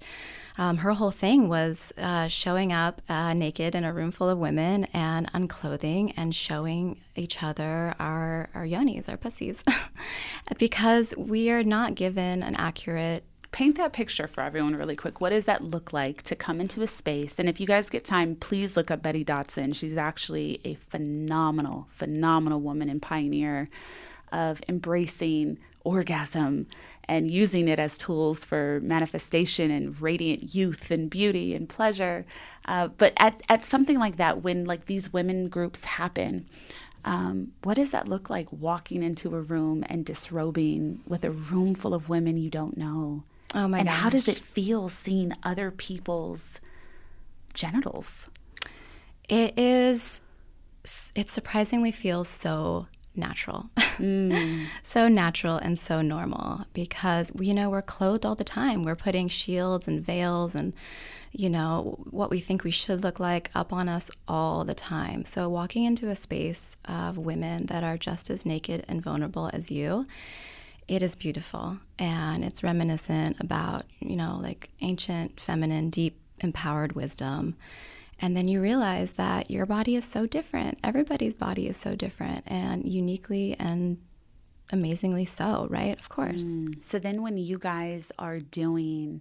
[0.58, 4.36] Um, her whole thing was uh, showing up uh, naked in a room full of
[4.36, 9.62] women and unclothing and showing each other our, our yonis, our pussies,
[10.58, 13.24] because we are not given an accurate.
[13.52, 15.20] Paint that picture for everyone really quick.
[15.20, 17.38] What does that look like to come into a space?
[17.38, 19.72] And if you guys get time, please look up Betty Dodson.
[19.72, 23.68] She's actually a phenomenal, phenomenal woman and pioneer
[24.30, 26.66] of embracing orgasm
[27.04, 32.24] and using it as tools for manifestation and radiant youth and beauty and pleasure.
[32.66, 36.46] Uh, but at, at something like that, when like these women groups happen,
[37.04, 41.74] um, what does that look like walking into a room and disrobing with a room
[41.74, 43.24] full of women you don't know?
[43.54, 43.80] Oh my god.
[43.80, 46.60] And how does it feel seeing other people's
[47.54, 48.28] genitals?
[49.28, 50.20] It is,
[51.14, 53.70] it surprisingly feels so natural.
[54.82, 58.82] so natural and so normal because, you know, we're clothed all the time.
[58.82, 60.72] We're putting shields and veils and,
[61.32, 65.24] you know, what we think we should look like up on us all the time.
[65.24, 69.70] So walking into a space of women that are just as naked and vulnerable as
[69.70, 70.06] you,
[70.88, 77.56] it is beautiful and it's reminiscent about, you know, like ancient, feminine, deep, empowered wisdom.
[78.18, 80.78] And then you realize that your body is so different.
[80.82, 83.98] Everybody's body is so different and uniquely and
[84.72, 85.98] amazingly so, right?
[85.98, 86.42] Of course.
[86.42, 86.84] Mm.
[86.84, 89.20] So then when you guys are doing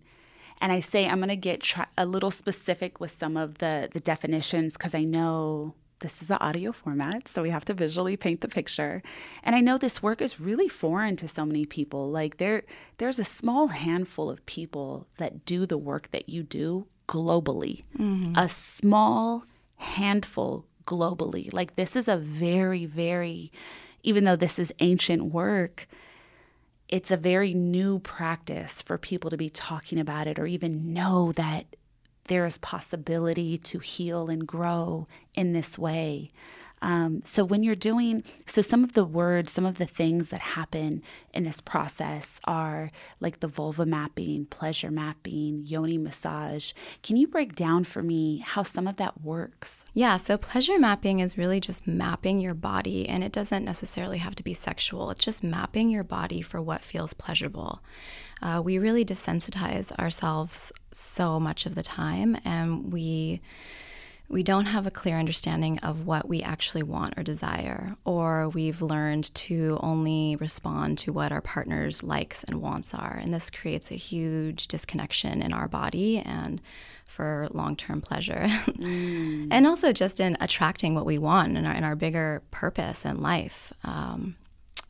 [0.62, 3.90] and I say I'm going to get try- a little specific with some of the
[3.92, 8.16] the definitions cuz I know this is an audio format, so we have to visually
[8.16, 9.02] paint the picture.
[9.44, 12.10] And I know this work is really foreign to so many people.
[12.10, 12.64] Like there
[12.98, 17.84] there's a small handful of people that do the work that you do globally.
[17.98, 18.36] Mm-hmm.
[18.36, 19.44] A small
[19.78, 21.52] handful globally.
[21.54, 23.52] Like this is a very very
[24.02, 25.88] even though this is ancient work,
[26.90, 31.32] it's a very new practice for people to be talking about it or even know
[31.34, 31.66] that
[32.26, 36.32] there is possibility to heal and grow in this way.
[36.82, 40.40] Um, so when you're doing, so some of the words, some of the things that
[40.40, 41.02] happen
[41.34, 46.74] in this process are like the vulva mapping, pleasure mapping, yoni massage.
[47.04, 49.86] Can you break down for me how some of that works?
[49.94, 54.36] Yeah, so pleasure mapping is really just mapping your body, and it doesn't necessarily have
[54.36, 55.12] to be sexual.
[55.12, 57.82] It's just mapping your body for what feels pleasurable.
[58.42, 63.42] Uh, we really desensitize ourselves so much of the time, and we
[64.30, 68.82] we don't have a clear understanding of what we actually want or desire, or we've
[68.82, 73.20] learned to only respond to what our partner's likes and wants are.
[73.22, 76.62] And this creates a huge disconnection in our body and
[77.06, 78.48] for long term pleasure.
[78.80, 83.22] and also just in attracting what we want in our, in our bigger purpose in
[83.22, 83.74] life.
[83.84, 84.36] Um,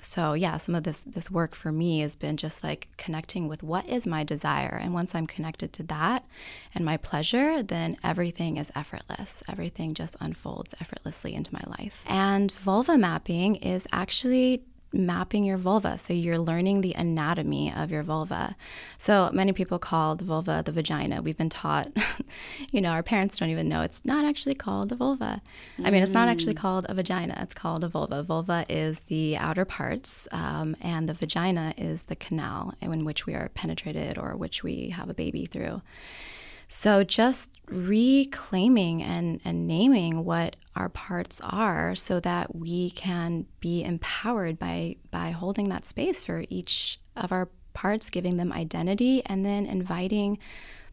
[0.03, 3.63] so yeah some of this this work for me has been just like connecting with
[3.63, 4.79] what is my desire.
[4.81, 6.25] And once i'm connected to that
[6.73, 9.43] and my pleasure then everything is effortless.
[9.49, 12.03] Everything just unfolds effortlessly into my life.
[12.07, 15.97] And vulva mapping is actually mapping your vulva.
[15.97, 18.55] So you're learning the anatomy of your vulva.
[18.97, 21.21] So many people call the vulva the vagina.
[21.21, 21.91] We've been taught
[22.71, 25.41] you know our parents don't even know it's not actually called the vulva.
[25.83, 27.37] I mean it's not actually called a vagina.
[27.41, 28.23] It's called a vulva.
[28.23, 33.35] Vulva is the outer parts um, and the vagina is the canal in which we
[33.35, 35.81] are penetrated or which we have a baby through
[36.69, 43.83] so just reclaiming and, and naming what our parts are so that we can be
[43.83, 49.45] empowered by by holding that space for each of our parts, giving them identity and
[49.45, 50.37] then inviting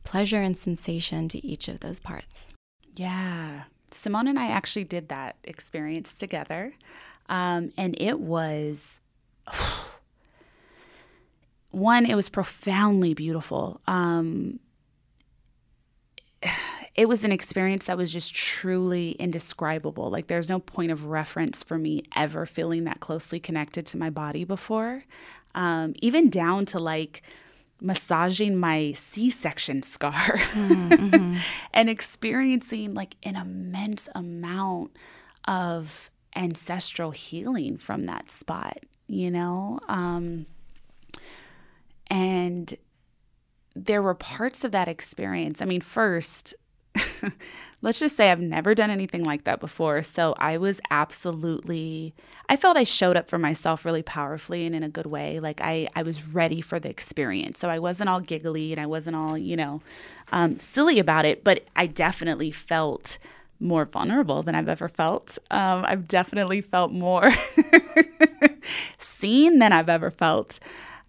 [0.03, 2.55] pleasure and sensation to each of those parts.
[2.97, 3.65] Yeah.
[3.91, 6.75] Simone and I actually did that experience together.
[7.29, 9.01] Um, and it was
[11.71, 13.81] one, it was profoundly beautiful.
[13.87, 14.59] Um,
[16.95, 20.11] it was an experience that was just truly indescribable.
[20.11, 24.11] Like there's no point of reference for me ever feeling that closely connected to my
[24.11, 25.05] body before.
[25.55, 27.23] Um, even down to like
[27.81, 31.37] massaging my C-section scar mm-hmm.
[31.75, 34.97] and experiencing like an immense amount
[35.47, 39.79] of ancestral healing from that spot, you know?
[39.89, 40.47] Um,
[42.09, 42.77] and
[43.77, 45.61] there were parts of that experience.
[45.61, 46.55] I mean, first,
[47.83, 50.03] let's just say I've never done anything like that before.
[50.03, 52.15] So I was absolutely,
[52.49, 55.41] I felt I showed up for myself really powerfully and in a good way.
[55.41, 57.59] Like I, I was ready for the experience.
[57.59, 59.83] So I wasn't all giggly and I wasn't all, you know,
[60.33, 63.19] um, silly about it, but I definitely felt
[63.61, 65.39] more vulnerable than I've ever felt.
[65.51, 67.31] Um, I've definitely felt more
[68.99, 70.59] seen than I've ever felt.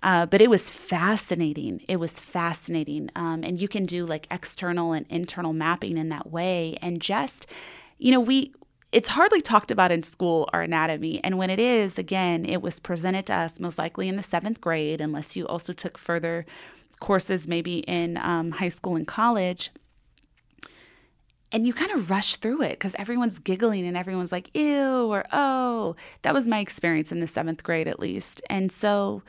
[0.04, 1.84] Uh, but it was fascinating.
[1.88, 3.10] It was fascinating.
[3.16, 6.78] Um, and you can do like external and internal mapping in that way.
[6.82, 7.48] And just,
[7.98, 8.54] you know, we,
[8.91, 11.20] it's hardly talked about in school, our anatomy.
[11.24, 14.62] And when it is, again, it was presented to us most likely in the seventh
[14.62, 16.45] grade, unless you also took further
[17.00, 19.72] courses maybe in um, high school and college.
[21.52, 25.26] And you kind of rush through it because everyone's giggling and everyone's like, ew, or
[25.32, 25.95] oh.
[26.22, 28.41] That was my experience in the seventh grade, at least.
[28.50, 29.24] And so,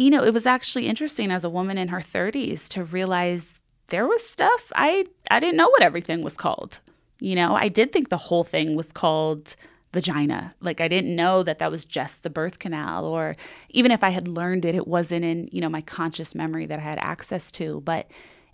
[0.00, 4.06] you know, it was actually interesting as a woman in her 30s to realize there
[4.06, 6.80] was stuff I I didn't know what everything was called.
[7.20, 9.56] You know, I did think the whole thing was called
[9.92, 10.54] vagina.
[10.62, 13.36] Like I didn't know that that was just the birth canal or
[13.68, 16.78] even if I had learned it it wasn't in, you know, my conscious memory that
[16.78, 18.10] I had access to, but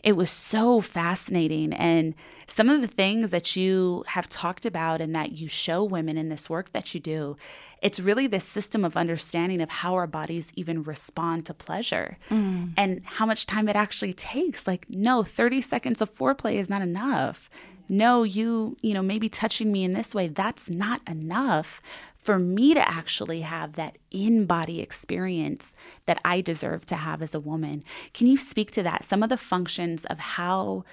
[0.06, 1.72] it was so fascinating.
[1.72, 2.14] And
[2.46, 6.28] some of the things that you have talked about and that you show women in
[6.28, 7.36] this work that you do,
[7.82, 12.72] it's really this system of understanding of how our bodies even respond to pleasure mm.
[12.76, 14.64] and how much time it actually takes.
[14.64, 17.50] Like, no, 30 seconds of foreplay is not enough
[17.88, 21.80] no you you know maybe touching me in this way that's not enough
[22.26, 25.72] for me to actually have that in body experience
[26.06, 27.84] that I deserve to have as a woman.
[28.12, 29.04] Can you speak to that?
[29.04, 30.84] Some of the functions of how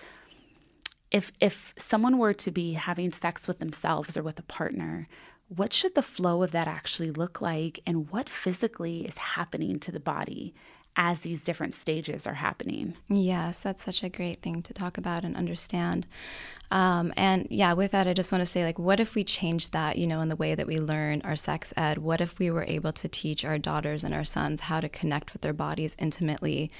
[1.09, 5.07] if if someone were to be having sex with themselves or with a partner,
[5.47, 9.91] what should the flow of that actually look like and what physically is happening to
[9.91, 10.53] the body
[10.95, 12.95] as these different stages are happening.
[13.09, 16.05] Yes, that's such a great thing to talk about and understand.
[16.71, 19.73] Um, and yeah, with that, I just want to say, like, what if we changed
[19.73, 21.99] that, you know, in the way that we learn our sex ed?
[21.99, 25.33] What if we were able to teach our daughters and our sons how to connect
[25.33, 26.71] with their bodies intimately?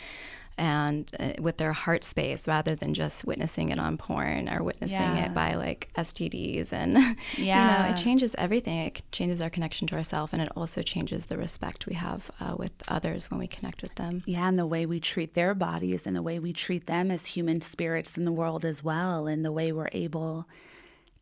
[0.57, 4.97] And uh, with their heart space rather than just witnessing it on porn or witnessing
[4.97, 5.25] yeah.
[5.25, 6.93] it by like STDs and
[7.37, 7.83] yeah.
[7.87, 11.25] you know it changes everything it changes our connection to ourselves and it also changes
[11.25, 14.67] the respect we have uh, with others when we connect with them yeah and the
[14.67, 18.25] way we treat their bodies and the way we treat them as human spirits in
[18.25, 20.47] the world as well and the way we're able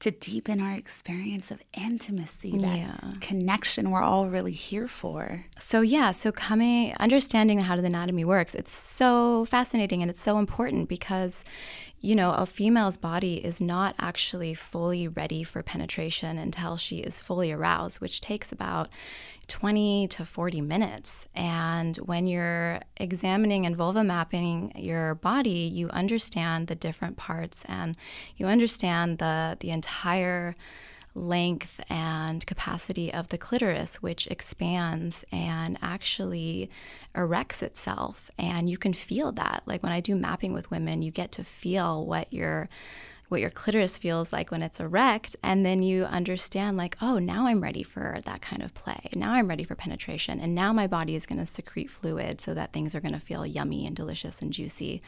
[0.02, 3.12] to deepen our experience of intimacy, that yeah.
[3.22, 5.45] connection we're all really here for.
[5.60, 10.39] So yeah, so coming understanding how the anatomy works, it's so fascinating and it's so
[10.39, 11.45] important because
[12.02, 17.20] you know, a female's body is not actually fully ready for penetration until she is
[17.20, 18.89] fully aroused, which takes about
[19.47, 21.28] 20 to 40 minutes.
[21.36, 27.95] And when you're examining and vulva mapping your body, you understand the different parts and
[28.36, 30.56] you understand the the entire
[31.14, 36.70] length and capacity of the clitoris, which expands and actually
[37.16, 38.32] erects itself.
[38.38, 39.64] And you can feel that.
[39.66, 42.70] Like when I do mapping with women, you get to feel what your
[43.32, 47.47] what your clitoris feels like when it's erect and then you understand like oh now
[47.47, 50.86] i'm ready for that kind of play now i'm ready for penetration and now my
[50.86, 53.95] body is going to secrete fluid so that things are going to feel yummy and
[53.95, 55.01] delicious and juicy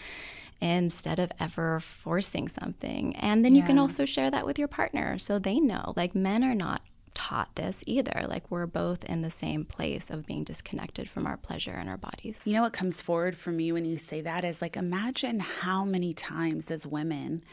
[0.64, 3.16] instead of ever forcing something.
[3.18, 3.62] And then yeah.
[3.62, 5.94] you can also share that with your partner so they know.
[5.98, 6.82] Like men are not
[7.14, 8.26] taught this either.
[8.28, 11.98] Like we're both in the same place of being disconnected from our pleasure and our
[11.98, 12.38] bodies.
[12.46, 15.84] You know what comes forward for me when you say that is like imagine how
[15.84, 17.44] many times as women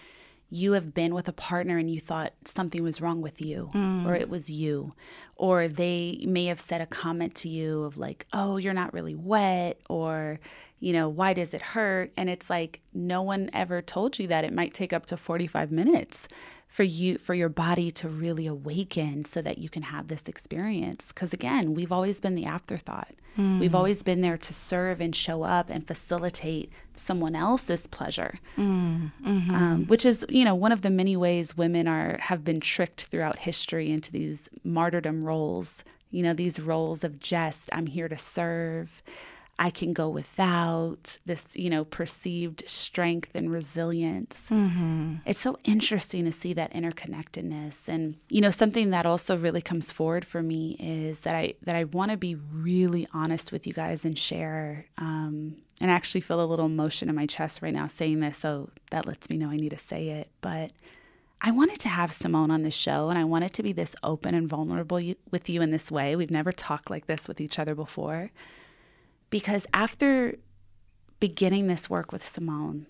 [0.50, 4.06] you have been with a partner and you thought something was wrong with you mm.
[4.06, 4.92] or it was you.
[5.36, 9.14] Or they may have said a comment to you of like oh you're not really
[9.14, 10.40] wet or
[10.80, 12.12] you know why does it hurt?
[12.16, 14.44] And it's like no one ever told you that.
[14.44, 16.28] It might take up to 45 minutes
[16.70, 21.08] for you for your body to really awaken so that you can have this experience
[21.08, 23.58] because again we've always been the afterthought mm.
[23.58, 29.10] we've always been there to serve and show up and facilitate someone else's pleasure mm.
[29.26, 29.54] mm-hmm.
[29.54, 33.06] um, which is you know one of the many ways women are have been tricked
[33.06, 38.16] throughout history into these martyrdom roles you know these roles of just i'm here to
[38.16, 39.02] serve
[39.62, 44.48] I can go without this, you know, perceived strength and resilience.
[44.48, 45.16] Mm-hmm.
[45.26, 47.86] It's so interesting to see that interconnectedness.
[47.86, 51.76] And, you know, something that also really comes forward for me is that I that
[51.76, 54.86] I want to be really honest with you guys and share.
[54.96, 58.38] Um, and I actually feel a little emotion in my chest right now saying this,
[58.38, 60.30] so that lets me know I need to say it.
[60.40, 60.72] But
[61.42, 64.34] I wanted to have Simone on the show and I wanted to be this open
[64.34, 66.16] and vulnerable with you in this way.
[66.16, 68.30] We've never talked like this with each other before.
[69.30, 70.36] Because after
[71.20, 72.86] beginning this work with Simone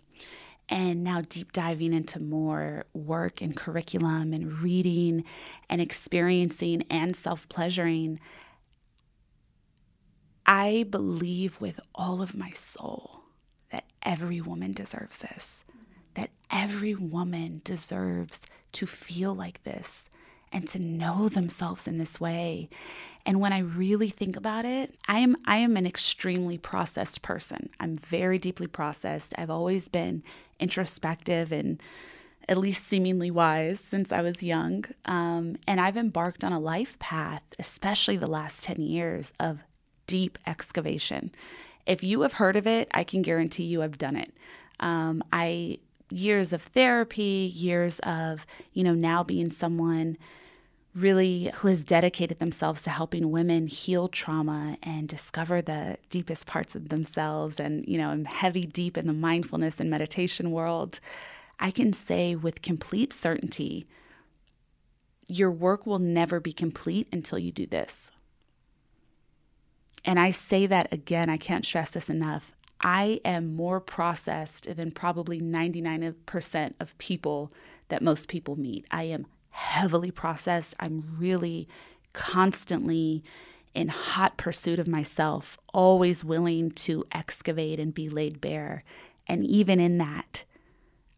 [0.69, 5.25] and now deep diving into more work and curriculum and reading
[5.69, 8.19] and experiencing and self pleasuring,
[10.47, 13.21] I believe with all of my soul
[13.71, 15.63] that every woman deserves this,
[16.15, 20.09] that every woman deserves to feel like this
[20.53, 22.69] and to know themselves in this way.
[23.25, 27.71] And when I really think about it, I am I am an extremely processed person.
[27.79, 29.35] I'm very deeply processed.
[29.39, 30.23] I've always been
[30.59, 31.81] introspective and
[32.49, 34.85] at least seemingly wise since I was young.
[35.05, 39.61] Um, and I've embarked on a life path, especially the last 10 years, of
[40.07, 41.31] deep excavation.
[41.87, 44.33] If you have heard of it, I can guarantee you I've done it.
[44.81, 45.79] Um, I
[46.11, 50.17] years of therapy, years of, you know, now being someone
[50.95, 56.75] really who has dedicated themselves to helping women heal trauma and discover the deepest parts
[56.75, 60.99] of themselves and you know i'm heavy deep in the mindfulness and meditation world
[61.61, 63.87] i can say with complete certainty
[65.31, 68.11] your work will never be complete until you do this.
[70.05, 72.53] And i say that again i can't stress this enough.
[72.83, 77.53] I am more processed than probably 99% of people
[77.89, 78.87] that most people meet.
[78.91, 80.75] I am heavily processed.
[80.81, 81.69] I'm really
[82.13, 83.23] constantly
[83.75, 88.83] in hot pursuit of myself, always willing to excavate and be laid bare.
[89.27, 90.45] And even in that,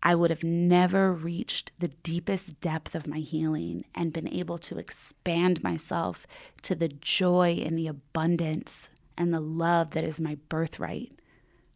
[0.03, 4.79] I would have never reached the deepest depth of my healing and been able to
[4.79, 6.27] expand myself
[6.63, 11.13] to the joy and the abundance and the love that is my birthright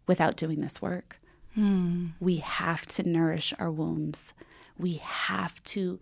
[0.06, 1.20] without doing this work.
[1.54, 2.08] Hmm.
[2.20, 4.34] We have to nourish our wombs.
[4.76, 6.00] We have to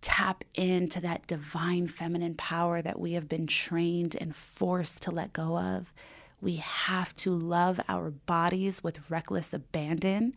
[0.00, 5.32] tap into that divine feminine power that we have been trained and forced to let
[5.32, 5.92] go of.
[6.40, 10.34] We have to love our bodies with reckless abandon,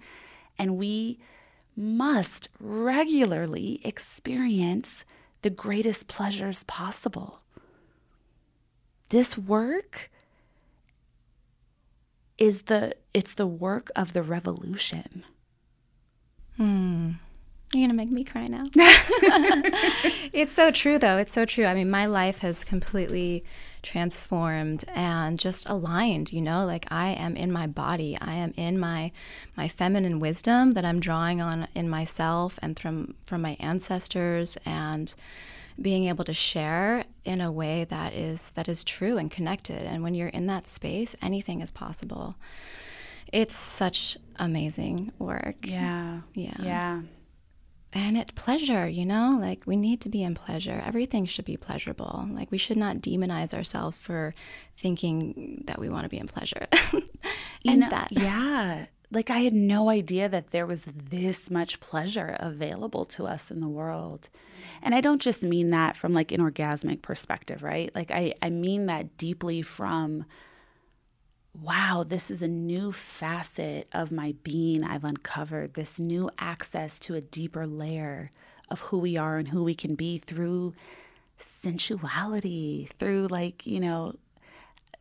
[0.57, 1.19] and we
[1.75, 5.05] must regularly experience
[5.41, 7.41] the greatest pleasures possible.
[9.09, 10.09] This work
[12.37, 15.25] is the it's the work of the revolution.
[16.57, 17.11] Hmm.
[17.73, 18.65] You're going to make me cry now.
[20.33, 21.17] it's so true, though.
[21.17, 21.65] It's so true.
[21.65, 23.43] I mean, my life has completely
[23.83, 28.17] transformed and just aligned, you know, like I am in my body.
[28.19, 29.11] I am in my
[29.55, 35.13] my feminine wisdom that I'm drawing on in myself and from from my ancestors and
[35.79, 39.83] being able to share in a way that is that is true and connected.
[39.83, 42.35] And when you're in that space, anything is possible.
[43.31, 45.57] It's such amazing work.
[45.67, 46.21] Yeah.
[46.33, 46.55] Yeah.
[46.59, 47.01] Yeah
[47.91, 50.81] and it's pleasure, you know, like we need to be in pleasure.
[50.85, 52.27] Everything should be pleasurable.
[52.31, 54.35] Like we should not demonize ourselves for
[54.77, 56.67] thinking that we want to be in pleasure.
[57.65, 58.09] and that.
[58.11, 58.85] Yeah.
[59.11, 63.59] Like I had no idea that there was this much pleasure available to us in
[63.59, 64.29] the world.
[64.83, 67.93] And I don't just mean that from like an orgasmic perspective, right?
[67.95, 70.25] Like I, I mean that deeply from
[71.53, 77.15] wow, this is a new facet of my being I've uncovered, this new access to
[77.15, 78.31] a deeper layer
[78.69, 80.73] of who we are and who we can be through
[81.37, 84.13] sensuality, through like, you know,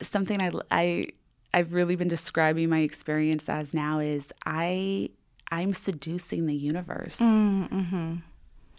[0.01, 1.09] something I I
[1.53, 5.11] I've really been describing my experience as now is I
[5.51, 7.19] I'm seducing the universe.
[7.19, 8.17] Mm-hmm.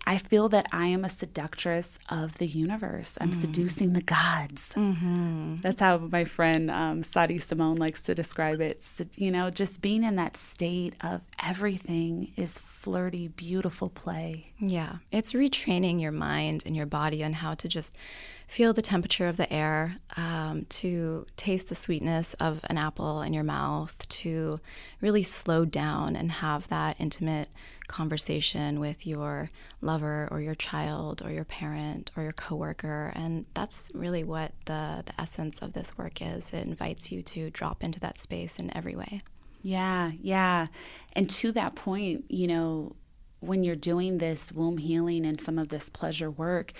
[0.10, 3.16] I feel that I am a seductress of the universe.
[3.22, 3.36] I'm mm.
[3.36, 4.74] seducing the gods.
[4.76, 5.58] Mm-hmm.
[5.62, 8.82] That's how my friend um, Sadi Simone likes to describe it.
[8.82, 14.48] So, you know, just being in that state of everything is flirty, beautiful play.
[14.58, 17.96] Yeah, it's retraining your mind and your body on how to just
[18.50, 23.32] feel the temperature of the air, um, to taste the sweetness of an apple in
[23.32, 24.60] your mouth, to
[25.02, 27.48] really slow down and have that intimate
[27.88, 33.14] conversation with your lover or your child or your parent or your coworker.
[33.16, 36.52] And that's really what the, the essence of this work is.
[36.52, 39.22] It invites you to drop into that space in every way.
[39.62, 40.68] Yeah, yeah.
[41.14, 42.96] And to that point, you know,
[43.42, 46.74] when you're doing this womb healing and some of this pleasure work,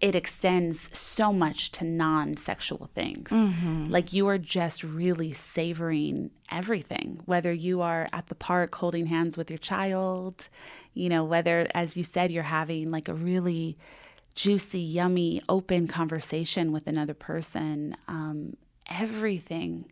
[0.00, 3.30] it extends so much to non sexual things.
[3.30, 3.88] Mm-hmm.
[3.88, 9.36] Like you are just really savoring everything, whether you are at the park holding hands
[9.36, 10.48] with your child,
[10.92, 13.76] you know, whether, as you said, you're having like a really
[14.34, 17.96] juicy, yummy, open conversation with another person.
[18.06, 18.56] Um,
[18.90, 19.86] everything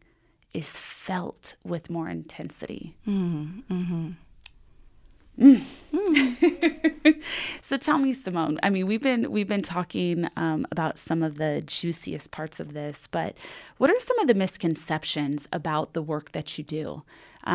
[0.53, 2.95] is felt with more intensity.
[3.07, 3.73] Mm-hmm.
[3.75, 4.11] mm-hmm.
[5.39, 5.63] Mm.
[7.63, 8.59] so tell me, Simone.
[8.63, 12.73] I mean, we've been we've been talking um, about some of the juiciest parts of
[12.73, 13.37] this, but
[13.79, 17.03] what are some of the misconceptions about the work that you do?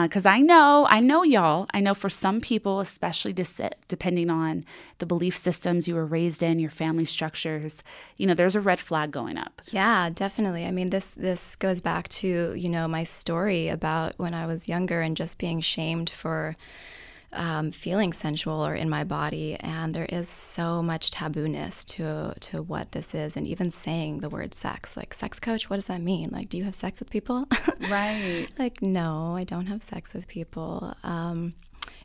[0.04, 1.66] Because uh, I know, I know, y'all.
[1.74, 4.64] I know for some people, especially to sit, depending on
[5.00, 7.82] the belief systems you were raised in, your family structures,
[8.16, 9.64] you know, there's a red flag going up.
[9.72, 10.66] Yeah, definitely.
[10.66, 14.68] I mean, this this goes back to you know my story about when I was
[14.68, 16.56] younger and just being shamed for
[17.34, 19.56] um, feeling sensual or in my body.
[19.60, 24.30] And there is so much tabooness to to what this is, and even saying the
[24.30, 24.98] word sex.
[24.98, 26.30] Like sex coach, what does that mean?
[26.32, 27.48] Like, do you have sex with people?
[27.90, 28.48] Right.
[28.60, 30.94] like, no, I don't have sex with people.
[31.04, 31.54] Um,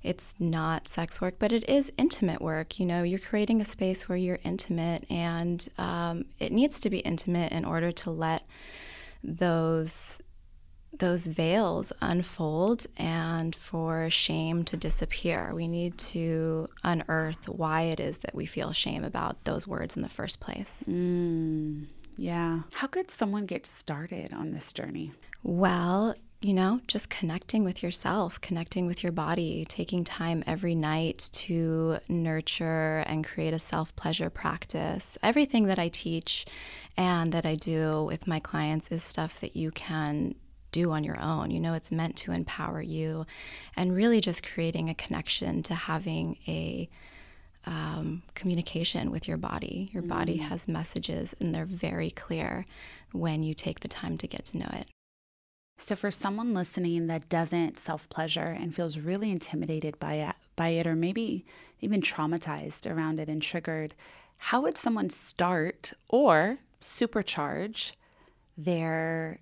[0.02, 2.78] it's not sex work, but it is intimate work.
[2.78, 6.98] You know, you're creating a space where you're intimate, and um, it needs to be
[6.98, 8.44] intimate in order to let
[9.22, 10.20] those
[10.98, 15.52] those veils unfold and for shame to disappear.
[15.54, 20.02] We need to unearth why it is that we feel shame about those words in
[20.02, 20.84] the first place.
[20.88, 21.86] Mm,
[22.16, 22.60] yeah.
[22.72, 25.12] How could someone get started on this journey?
[25.42, 31.30] Well, you know, just connecting with yourself, connecting with your body, taking time every night
[31.32, 35.16] to nurture and create a self pleasure practice.
[35.22, 36.44] Everything that I teach
[36.98, 40.34] and that I do with my clients is stuff that you can
[40.74, 41.50] do on your own.
[41.50, 43.26] You know, it's meant to empower you
[43.76, 46.88] and really just creating a connection to having a
[47.66, 49.88] um, communication with your body.
[49.92, 50.08] Your mm.
[50.08, 52.66] body has messages and they're very clear
[53.12, 54.86] when you take the time to get to know it.
[55.78, 60.68] So, for someone listening that doesn't self pleasure and feels really intimidated by it, by
[60.68, 61.44] it, or maybe
[61.80, 63.94] even traumatized around it and triggered,
[64.36, 67.92] how would someone start or supercharge
[68.56, 69.40] their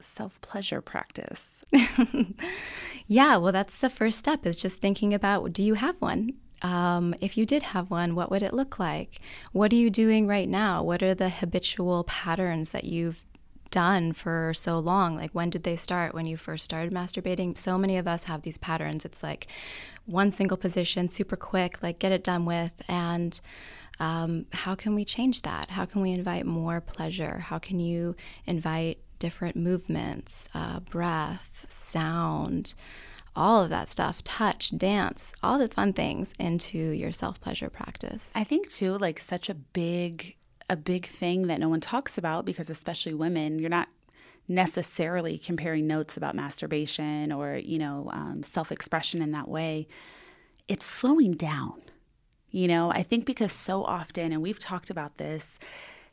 [0.00, 1.64] self pleasure practice?
[3.06, 6.34] yeah, well, that's the first step is just thinking about do you have one?
[6.62, 9.20] Um, if you did have one, what would it look like?
[9.52, 10.82] What are you doing right now?
[10.82, 13.22] What are the habitual patterns that you've
[13.70, 15.14] done for so long?
[15.14, 16.14] Like, when did they start?
[16.14, 17.56] When you first started masturbating?
[17.56, 19.04] So many of us have these patterns.
[19.04, 19.46] It's like
[20.06, 22.72] one single position, super quick, like get it done with.
[22.88, 23.38] And
[24.00, 25.70] um, how can we change that?
[25.70, 27.38] How can we invite more pleasure?
[27.38, 32.74] How can you invite different movements, uh, breath, sound,
[33.36, 38.30] all of that stuff, touch, dance, all the fun things into your self pleasure practice.
[38.34, 40.36] I think too, like such a big,
[40.68, 43.88] a big thing that no one talks about because especially women, you're not
[44.48, 49.86] necessarily comparing notes about masturbation or you know um, self expression in that way.
[50.66, 51.82] It's slowing down.
[52.50, 55.58] You know, I think because so often, and we've talked about this,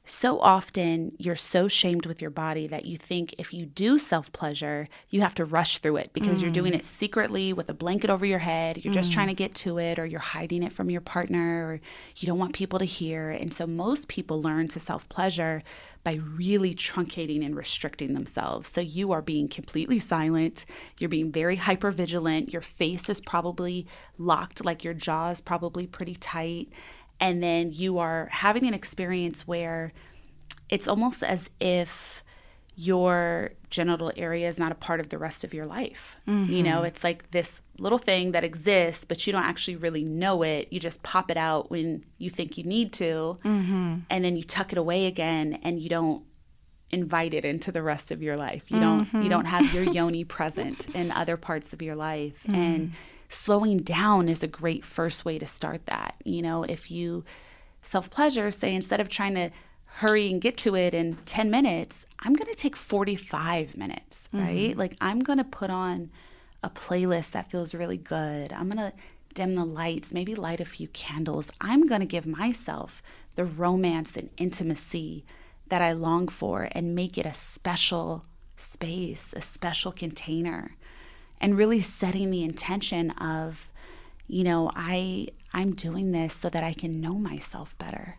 [0.05, 4.31] so often you're so shamed with your body that you think if you do self
[4.31, 6.43] pleasure, you have to rush through it because mm.
[6.43, 6.77] you're doing mm.
[6.77, 8.83] it secretly with a blanket over your head.
[8.83, 8.97] You're mm.
[8.97, 11.81] just trying to get to it, or you're hiding it from your partner, or
[12.17, 13.31] you don't want people to hear.
[13.31, 15.63] And so most people learn to self pleasure
[16.03, 18.69] by really truncating and restricting themselves.
[18.69, 20.65] So you are being completely silent,
[20.99, 23.87] you're being very hyper vigilant, your face is probably
[24.19, 26.69] locked, like your jaw is probably pretty tight
[27.19, 29.93] and then you are having an experience where
[30.69, 32.23] it's almost as if
[32.75, 36.17] your genital area is not a part of the rest of your life.
[36.27, 36.51] Mm-hmm.
[36.51, 40.43] You know, it's like this little thing that exists, but you don't actually really know
[40.43, 40.67] it.
[40.71, 43.99] You just pop it out when you think you need to, mm-hmm.
[44.09, 46.23] and then you tuck it away again, and you don't
[46.91, 48.63] invite it into the rest of your life.
[48.67, 49.21] You don't mm-hmm.
[49.21, 52.55] you don't have your yoni present in other parts of your life, mm-hmm.
[52.61, 52.93] and
[53.29, 56.17] slowing down is a great first way to start that.
[56.23, 57.23] You know, if you
[57.81, 59.49] self pleasure, say instead of trying to
[59.85, 64.45] hurry and get to it in 10 minutes, I'm going to take 45 minutes, mm-hmm.
[64.45, 64.77] right?
[64.77, 66.11] Like I'm going to put on
[66.63, 68.51] a playlist that feels really good.
[68.51, 68.97] I'm going to
[69.33, 71.51] dim the lights, maybe light a few candles.
[71.61, 73.03] I'm going to give myself
[73.35, 75.25] the romance and intimacy
[75.67, 78.25] that I long for and make it a special
[78.57, 80.75] space, a special container
[81.39, 83.71] and really setting the intention of
[84.27, 88.17] you know i i'm doing this so that i can know myself better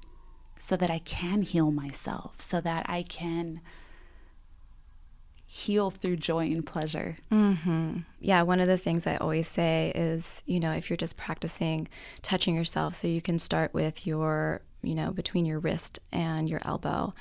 [0.59, 3.61] so that i can heal myself so that i can
[5.47, 7.17] heal through joy and pleasure.
[7.31, 7.99] Mm-hmm.
[8.21, 11.89] Yeah, one of the things I always say is, you know, if you're just practicing
[12.23, 16.61] touching yourself, so you can start with your, you know, between your wrist and your
[16.65, 17.15] elbow,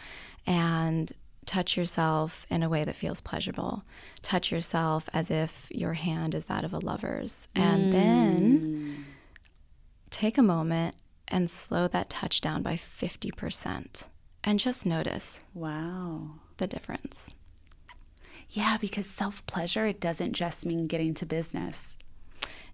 [0.48, 1.12] and
[1.46, 3.84] touch yourself in a way that feels pleasurable.
[4.22, 7.48] Touch yourself as if your hand is that of a lover's.
[7.56, 7.92] And mm.
[7.92, 9.06] then
[10.10, 10.96] take a moment
[11.28, 14.04] and slow that touch down by 50%
[14.44, 15.42] and just notice.
[15.54, 16.32] Wow.
[16.58, 17.30] The difference.
[18.50, 21.98] Yeah, because self pleasure, it doesn't just mean getting to business.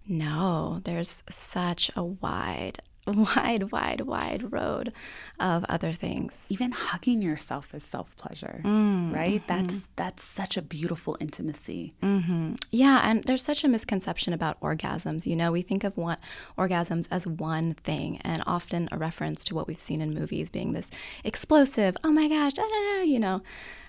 [0.06, 4.92] No, there's such a wide wide, wide, wide road
[5.40, 6.44] of other things.
[6.48, 9.44] Even hugging yourself is self pleasure, mm, right?
[9.46, 9.66] Mm-hmm.
[9.66, 11.94] That's that's such a beautiful intimacy.
[12.02, 12.54] Mm-hmm.
[12.70, 15.26] Yeah, and there's such a misconception about orgasms.
[15.26, 16.18] You know, we think of one,
[16.56, 20.72] orgasms as one thing, and often a reference to what we've seen in movies being
[20.72, 20.90] this
[21.24, 21.96] explosive.
[22.04, 23.42] Oh my gosh, da, da, da, you know.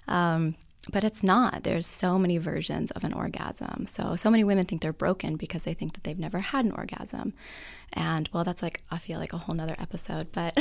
[0.08, 0.56] Um,
[0.92, 1.64] but it's not.
[1.64, 3.86] There's so many versions of an orgasm.
[3.88, 6.72] So so many women think they're broken because they think that they've never had an
[6.72, 7.34] orgasm.
[7.94, 10.58] And well that's like i feel like a whole nother episode but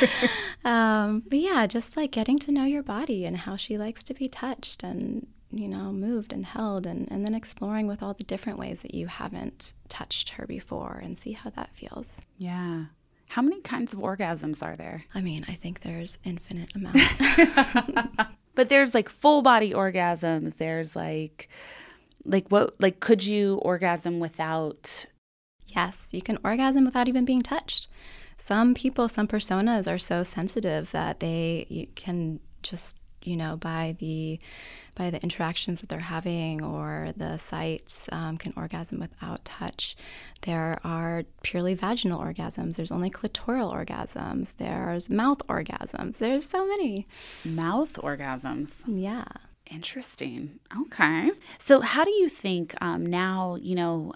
[0.64, 4.14] um, but yeah just like getting to know your body and how she likes to
[4.14, 8.24] be touched and you know moved and held and, and then exploring with all the
[8.24, 12.06] different ways that you haven't touched her before and see how that feels.
[12.38, 12.86] Yeah.
[13.28, 15.04] How many kinds of orgasms are there?
[15.14, 16.96] I mean i think there's infinite amount
[18.56, 20.56] but there's like full body orgasms.
[20.56, 21.48] There's like
[22.24, 25.06] like what like could you orgasm without
[25.68, 27.86] yes you can orgasm without even being touched.
[28.38, 34.40] Some people some personas are so sensitive that they can just you know by the
[34.96, 39.94] by the interactions that they're having or the sites um, can orgasm without touch.
[40.42, 42.74] There are purely vaginal orgasms.
[42.74, 44.54] There's only clitoral orgasms.
[44.56, 46.18] There's mouth orgasms.
[46.18, 47.06] There's so many.
[47.44, 48.82] Mouth orgasms.
[48.86, 49.24] Yeah.
[49.70, 50.58] Interesting.
[50.82, 51.30] Okay.
[51.58, 54.12] So, how do you think um, now, you know,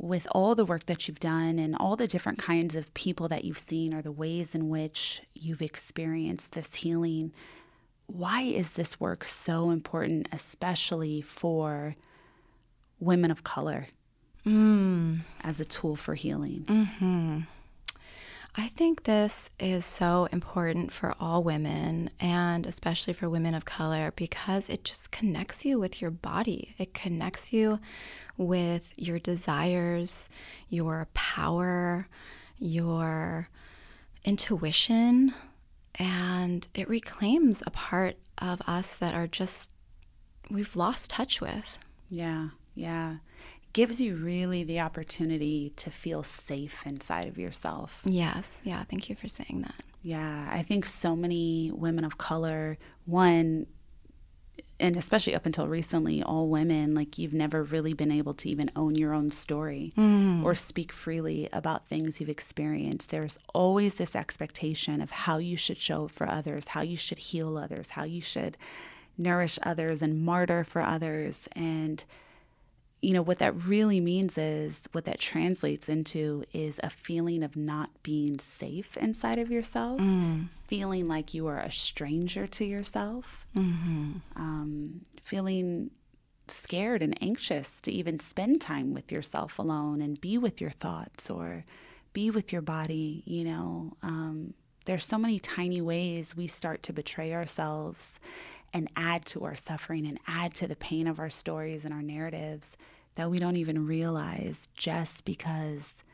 [0.00, 3.44] with all the work that you've done and all the different kinds of people that
[3.44, 7.32] you've seen or the ways in which you've experienced this healing,
[8.12, 11.96] why is this work so important, especially for
[12.98, 13.86] women of color
[14.44, 15.20] mm.
[15.42, 16.64] as a tool for healing?
[16.66, 17.40] Mm-hmm.
[18.56, 24.12] I think this is so important for all women and especially for women of color
[24.16, 26.74] because it just connects you with your body.
[26.76, 27.78] It connects you
[28.36, 30.28] with your desires,
[30.68, 32.08] your power,
[32.58, 33.48] your
[34.24, 35.32] intuition,
[35.96, 39.70] and it reclaims a part of us that are just
[40.50, 41.78] we've lost touch with.
[42.08, 43.16] Yeah, yeah.
[43.72, 48.02] gives you really the opportunity to feel safe inside of yourself.
[48.04, 49.74] Yes, yeah, thank you for saying that.
[50.02, 53.66] Yeah, I think so many women of color, one,
[54.80, 58.70] and especially up until recently, all women, like you've never really been able to even
[58.74, 60.42] own your own story mm.
[60.42, 63.10] or speak freely about things you've experienced.
[63.10, 67.18] There's always this expectation of how you should show up for others, how you should
[67.18, 68.56] heal others, how you should
[69.18, 71.46] nourish others and martyr for others.
[71.52, 72.02] And
[73.02, 77.56] you know, what that really means is what that translates into is a feeling of
[77.56, 80.46] not being safe inside of yourself, mm.
[80.66, 84.12] feeling like you are a stranger to yourself, mm-hmm.
[84.36, 85.90] um, feeling
[86.48, 91.30] scared and anxious to even spend time with yourself alone and be with your thoughts
[91.30, 91.64] or
[92.12, 93.22] be with your body.
[93.24, 94.52] You know, um,
[94.84, 98.20] there's so many tiny ways we start to betray ourselves
[98.72, 102.02] and add to our suffering and add to the pain of our stories and our
[102.02, 102.76] narratives
[103.16, 106.04] that we don't even realize just because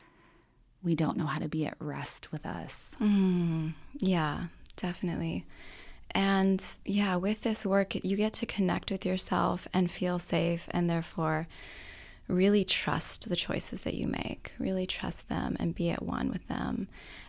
[0.83, 2.95] we don't know how to be at rest with us.
[2.99, 4.43] Mm, yeah,
[4.75, 5.45] definitely.
[6.11, 10.89] And yeah, with this work, you get to connect with yourself and feel safe, and
[10.89, 11.47] therefore
[12.27, 16.47] really trust the choices that you make, really trust them and be at one with
[16.47, 16.87] them.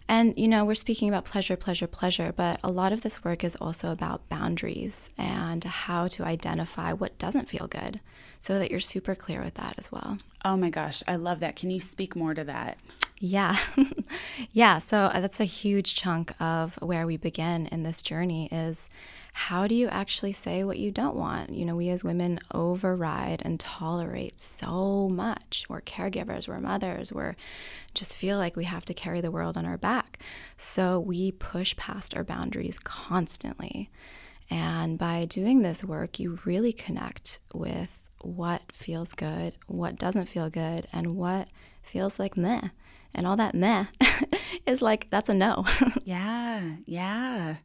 [0.08, 3.44] And, you know, we're speaking about pleasure, pleasure, pleasure, but a lot of this work
[3.44, 8.00] is also about boundaries and how to identify what doesn't feel good
[8.40, 10.16] so that you're super clear with that as well.
[10.44, 11.56] Oh my gosh, I love that.
[11.56, 12.78] Can you speak more to that?
[13.18, 13.58] Yeah.
[14.52, 18.88] yeah, so uh, that's a huge chunk of where we begin in this journey is
[19.38, 21.52] how do you actually say what you don't want?
[21.54, 25.64] You know, we as women override and tolerate so much.
[25.68, 27.36] We're caregivers, we're mothers, we're
[27.94, 30.18] just feel like we have to carry the world on our back.
[30.56, 33.90] So we push past our boundaries constantly.
[34.50, 40.50] And by doing this work, you really connect with what feels good, what doesn't feel
[40.50, 41.46] good, and what
[41.80, 42.70] feels like meh.
[43.14, 43.86] And all that meh
[44.66, 45.64] is like, that's a no.
[46.04, 47.58] yeah, yeah.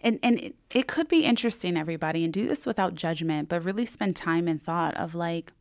[0.00, 3.86] And and it, it could be interesting everybody and do this without judgment but really
[3.86, 5.52] spend time and thought of like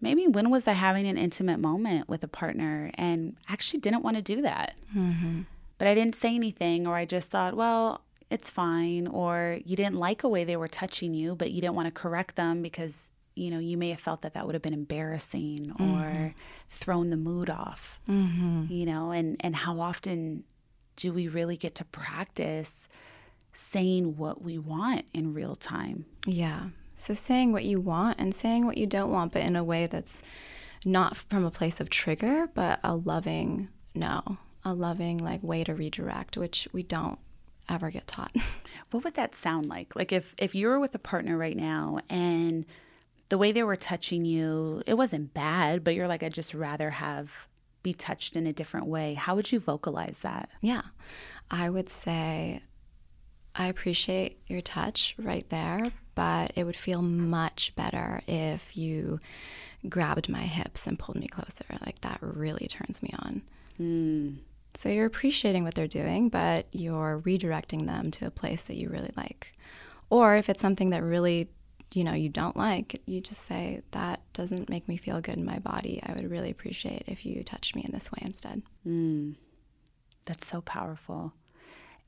[0.00, 4.16] maybe when was i having an intimate moment with a partner and actually didn't want
[4.16, 5.42] to do that Mm-hmm.
[5.78, 9.94] but i didn't say anything or i just thought well it's fine or you didn't
[9.94, 13.10] like a way they were touching you but you didn't want to correct them because
[13.36, 16.34] you know you may have felt that that would have been embarrassing or Mhm.
[16.70, 18.68] thrown the mood off Mhm.
[18.70, 20.42] you know and and how often
[20.96, 22.88] do we really get to practice
[23.56, 26.66] saying what we want in real time Yeah.
[26.94, 29.86] So saying what you want and saying what you don't want, but in a way
[29.86, 30.22] that's
[30.84, 35.74] not from a place of trigger, but a loving no, a loving like way to
[35.74, 37.18] redirect, which we don't
[37.68, 38.34] ever get taught.
[38.90, 41.98] what would that sound like like if if you were with a partner right now
[42.10, 42.64] and
[43.30, 46.90] the way they were touching you it wasn't bad but you're like i'd just rather
[46.90, 47.48] have
[47.82, 50.82] be touched in a different way how would you vocalize that Yeah.
[51.50, 52.60] I would say
[53.58, 59.18] I appreciate your touch right there, but it would feel much better if you
[59.88, 61.64] grabbed my hips and pulled me closer.
[61.84, 63.42] Like that really turns me on.
[63.80, 64.36] Mm.
[64.74, 68.90] So you're appreciating what they're doing, but you're redirecting them to a place that you
[68.90, 69.56] really like.
[70.10, 71.48] Or if it's something that really,
[71.94, 75.46] you know, you don't like, you just say that doesn't make me feel good in
[75.46, 76.02] my body.
[76.04, 78.62] I would really appreciate if you touched me in this way instead.
[78.86, 79.36] Mm.
[80.26, 81.32] That's so powerful.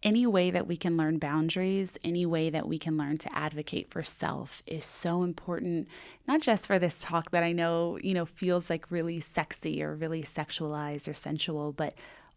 [0.03, 3.90] Any way that we can learn boundaries, any way that we can learn to advocate
[3.90, 5.88] for self is so important,
[6.28, 9.96] not just for this talk that I know, you know, feels like really sexy or
[9.96, 11.94] really sexualized or sensual, but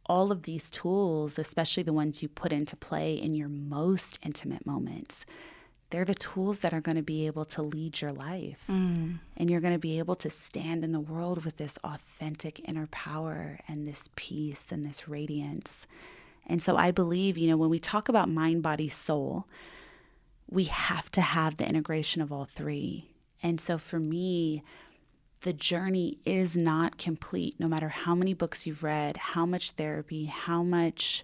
[0.07, 4.65] all of these tools, especially the ones you put into play in your most intimate
[4.65, 5.25] moments,
[5.91, 8.63] they're the tools that are going to be able to lead your life.
[8.67, 9.19] Mm.
[9.37, 12.87] And you're going to be able to stand in the world with this authentic inner
[12.87, 15.85] power and this peace and this radiance.
[16.47, 19.47] And so I believe, you know, when we talk about mind, body, soul,
[20.49, 23.09] we have to have the integration of all three.
[23.41, 24.63] And so for me,
[25.41, 30.25] the journey is not complete no matter how many books you've read, how much therapy,
[30.25, 31.23] how much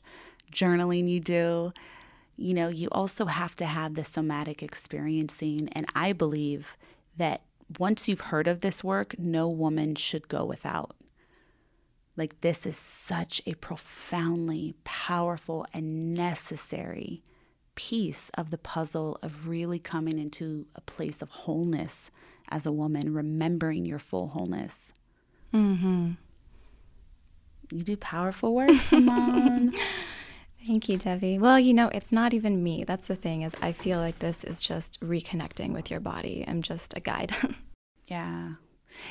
[0.51, 1.73] journaling you do.
[2.35, 5.69] You know, you also have to have the somatic experiencing.
[5.73, 6.77] And I believe
[7.17, 7.41] that
[7.77, 10.95] once you've heard of this work, no woman should go without.
[12.17, 17.23] Like, this is such a profoundly powerful and necessary
[17.75, 22.09] piece of the puzzle of really coming into a place of wholeness
[22.49, 24.91] as a woman, remembering your full wholeness.
[25.53, 26.11] Mm-hmm.
[27.71, 29.73] You do powerful work, Simone.
[30.65, 31.37] Thank you, Devi.
[31.37, 32.83] Well, you know, it's not even me.
[32.83, 36.43] That's the thing is I feel like this is just reconnecting with your body.
[36.47, 37.33] I'm just a guide.
[38.07, 38.53] yeah.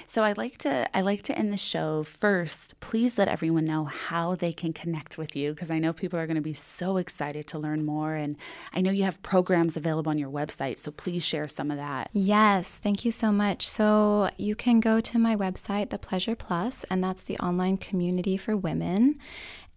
[0.06, 2.78] So I like to I like to end the show first.
[2.80, 6.26] Please let everyone know how they can connect with you because I know people are
[6.26, 8.36] going to be so excited to learn more and
[8.72, 12.10] I know you have programs available on your website, so please share some of that.
[12.12, 13.68] Yes, thank you so much.
[13.68, 18.36] So you can go to my website, The Pleasure Plus, and that's the online community
[18.36, 19.18] for women.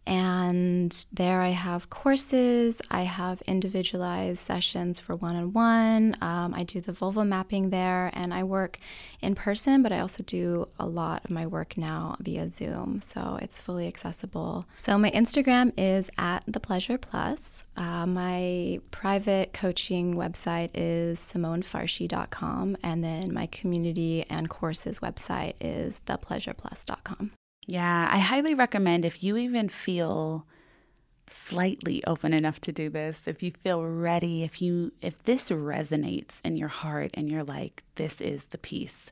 [0.10, 6.16] And there I have courses, I have individualized sessions for one on one.
[6.20, 8.80] I do the vulva mapping there, and I work
[9.22, 13.02] in person, but I also do a lot of my work now via Zoom.
[13.04, 14.66] So it's fully accessible.
[14.76, 17.64] So my Instagram is at The Pleasure Plus.
[17.78, 26.02] Uh, my private coaching website is simonefarshi.com, and then my community and courses website is
[26.08, 27.32] thepleasureplus.com.
[27.70, 30.48] Yeah, I highly recommend if you even feel
[31.28, 36.42] slightly open enough to do this, if you feel ready, if you if this resonates
[36.44, 39.12] in your heart and you're like this is the piece.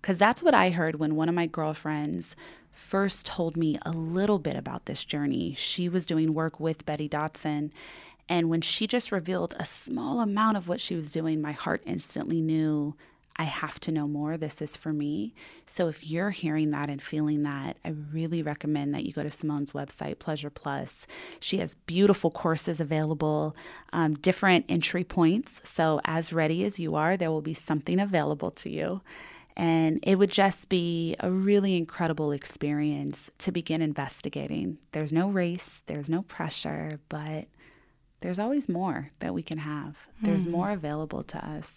[0.00, 2.34] Cuz that's what I heard when one of my girlfriends
[2.72, 5.54] first told me a little bit about this journey.
[5.54, 7.70] She was doing work with Betty Dodson
[8.26, 11.82] and when she just revealed a small amount of what she was doing, my heart
[11.84, 12.94] instantly knew
[13.40, 14.36] I have to know more.
[14.36, 15.32] This is for me.
[15.64, 19.30] So if you're hearing that and feeling that, I really recommend that you go to
[19.30, 21.06] Simone's website, Pleasure Plus.
[21.38, 23.54] She has beautiful courses available,
[23.92, 25.60] um, different entry points.
[25.62, 29.02] So as ready as you are, there will be something available to you.
[29.56, 34.78] And it would just be a really incredible experience to begin investigating.
[34.92, 37.46] There's no race, there's no pressure, but
[38.20, 40.08] there's always more that we can have.
[40.22, 40.50] There's Mhm.
[40.50, 41.76] more available to us.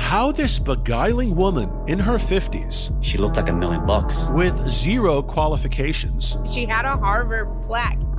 [0.00, 4.28] How this beguiling woman in her 50s, She looked like a million bucks.
[4.32, 7.98] with zero qualifications, She had a Harvard plaque.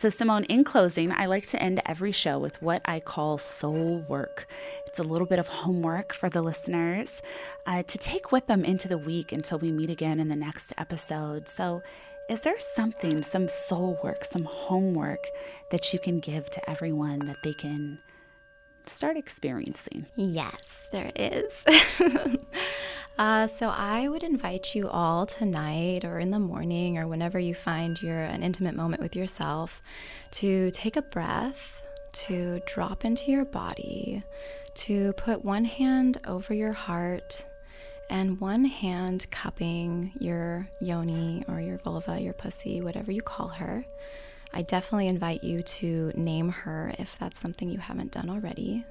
[0.00, 3.98] So, Simone, in closing, I like to end every show with what I call soul
[4.08, 4.46] work.
[4.86, 7.20] It's a little bit of homework for the listeners
[7.66, 10.72] uh, to take with them into the week until we meet again in the next
[10.78, 11.50] episode.
[11.50, 11.82] So,
[12.30, 15.22] is there something, some soul work, some homework
[15.70, 17.98] that you can give to everyone that they can
[18.86, 20.06] start experiencing?
[20.16, 21.52] Yes, there is.
[23.20, 27.54] uh, so I would invite you all tonight or in the morning or whenever you
[27.54, 29.82] find your an intimate moment with yourself
[30.30, 34.22] to take a breath, to drop into your body,
[34.72, 37.44] to put one hand over your heart
[38.08, 43.84] and one hand cupping your yoni or your vulva, your pussy, whatever you call her.
[44.54, 48.86] I definitely invite you to name her if that's something you haven't done already.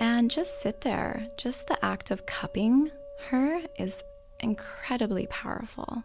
[0.00, 1.26] And just sit there.
[1.36, 2.90] Just the act of cupping
[3.28, 4.02] her is
[4.40, 6.02] incredibly powerful.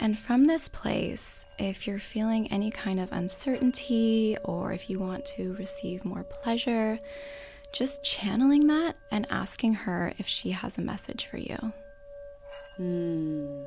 [0.00, 5.24] And from this place, if you're feeling any kind of uncertainty or if you want
[5.26, 6.98] to receive more pleasure,
[7.72, 11.72] just channeling that and asking her if she has a message for you.
[12.78, 13.66] Mm.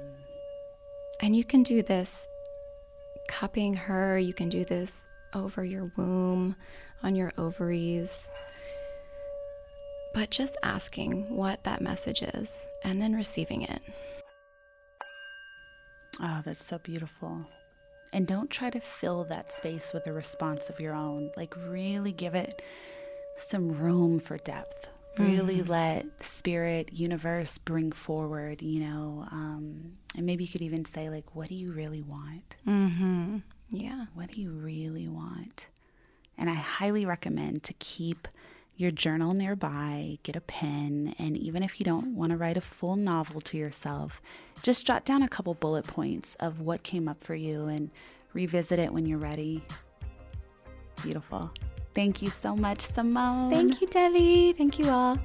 [1.20, 2.28] And you can do this
[3.28, 6.56] cupping her, you can do this over your womb,
[7.04, 8.28] on your ovaries,
[10.14, 13.82] but just asking what that message is and then receiving it.
[16.22, 17.46] Oh, that's so beautiful.
[18.14, 21.32] And don't try to fill that space with a response of your own.
[21.38, 22.62] Like, really give it
[23.38, 24.90] some room for depth.
[25.18, 25.70] Really Mhm.
[25.70, 31.36] let spirit, universe bring forward, you know, um, and maybe you could even say, like,
[31.36, 32.56] what do you really want?
[32.66, 33.38] Mm-hmm.
[33.72, 34.06] Yeah.
[34.14, 35.68] What do you really want?
[36.38, 38.28] And I highly recommend to keep
[38.82, 42.62] your journal nearby, get a pen, and even if you don't want to write a
[42.62, 44.22] full novel to yourself,
[44.64, 47.92] just jot down a couple bullet points of what came up for you and
[48.34, 49.64] revisit it when you're ready.
[51.04, 51.52] Beautiful.
[51.94, 53.52] Thank you so much, Simone.
[53.52, 54.54] Thank you, Devi.
[54.54, 55.18] Thank you all.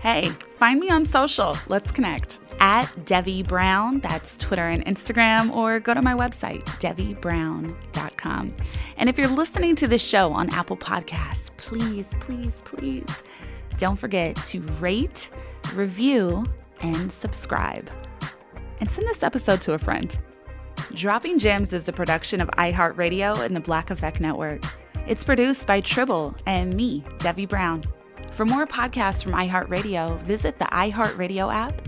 [0.00, 0.28] Hey,
[0.58, 1.56] find me on social.
[1.66, 2.38] Let's connect.
[2.60, 8.54] At Devi Brown, that's Twitter and Instagram, or go to my website, devibrown.com.
[8.96, 13.22] And if you're listening to this show on Apple Podcasts, please, please, please
[13.76, 15.30] don't forget to rate,
[15.74, 16.44] review,
[16.80, 17.88] and subscribe.
[18.80, 20.16] And send this episode to a friend.
[20.94, 24.62] Dropping Gems is a production of iHeartRadio and the Black Effect Network.
[25.06, 27.84] It's produced by Tribble and me, Devi Brown.
[28.30, 31.87] For more podcasts from iHeartRadio, visit the iHeartRadio app,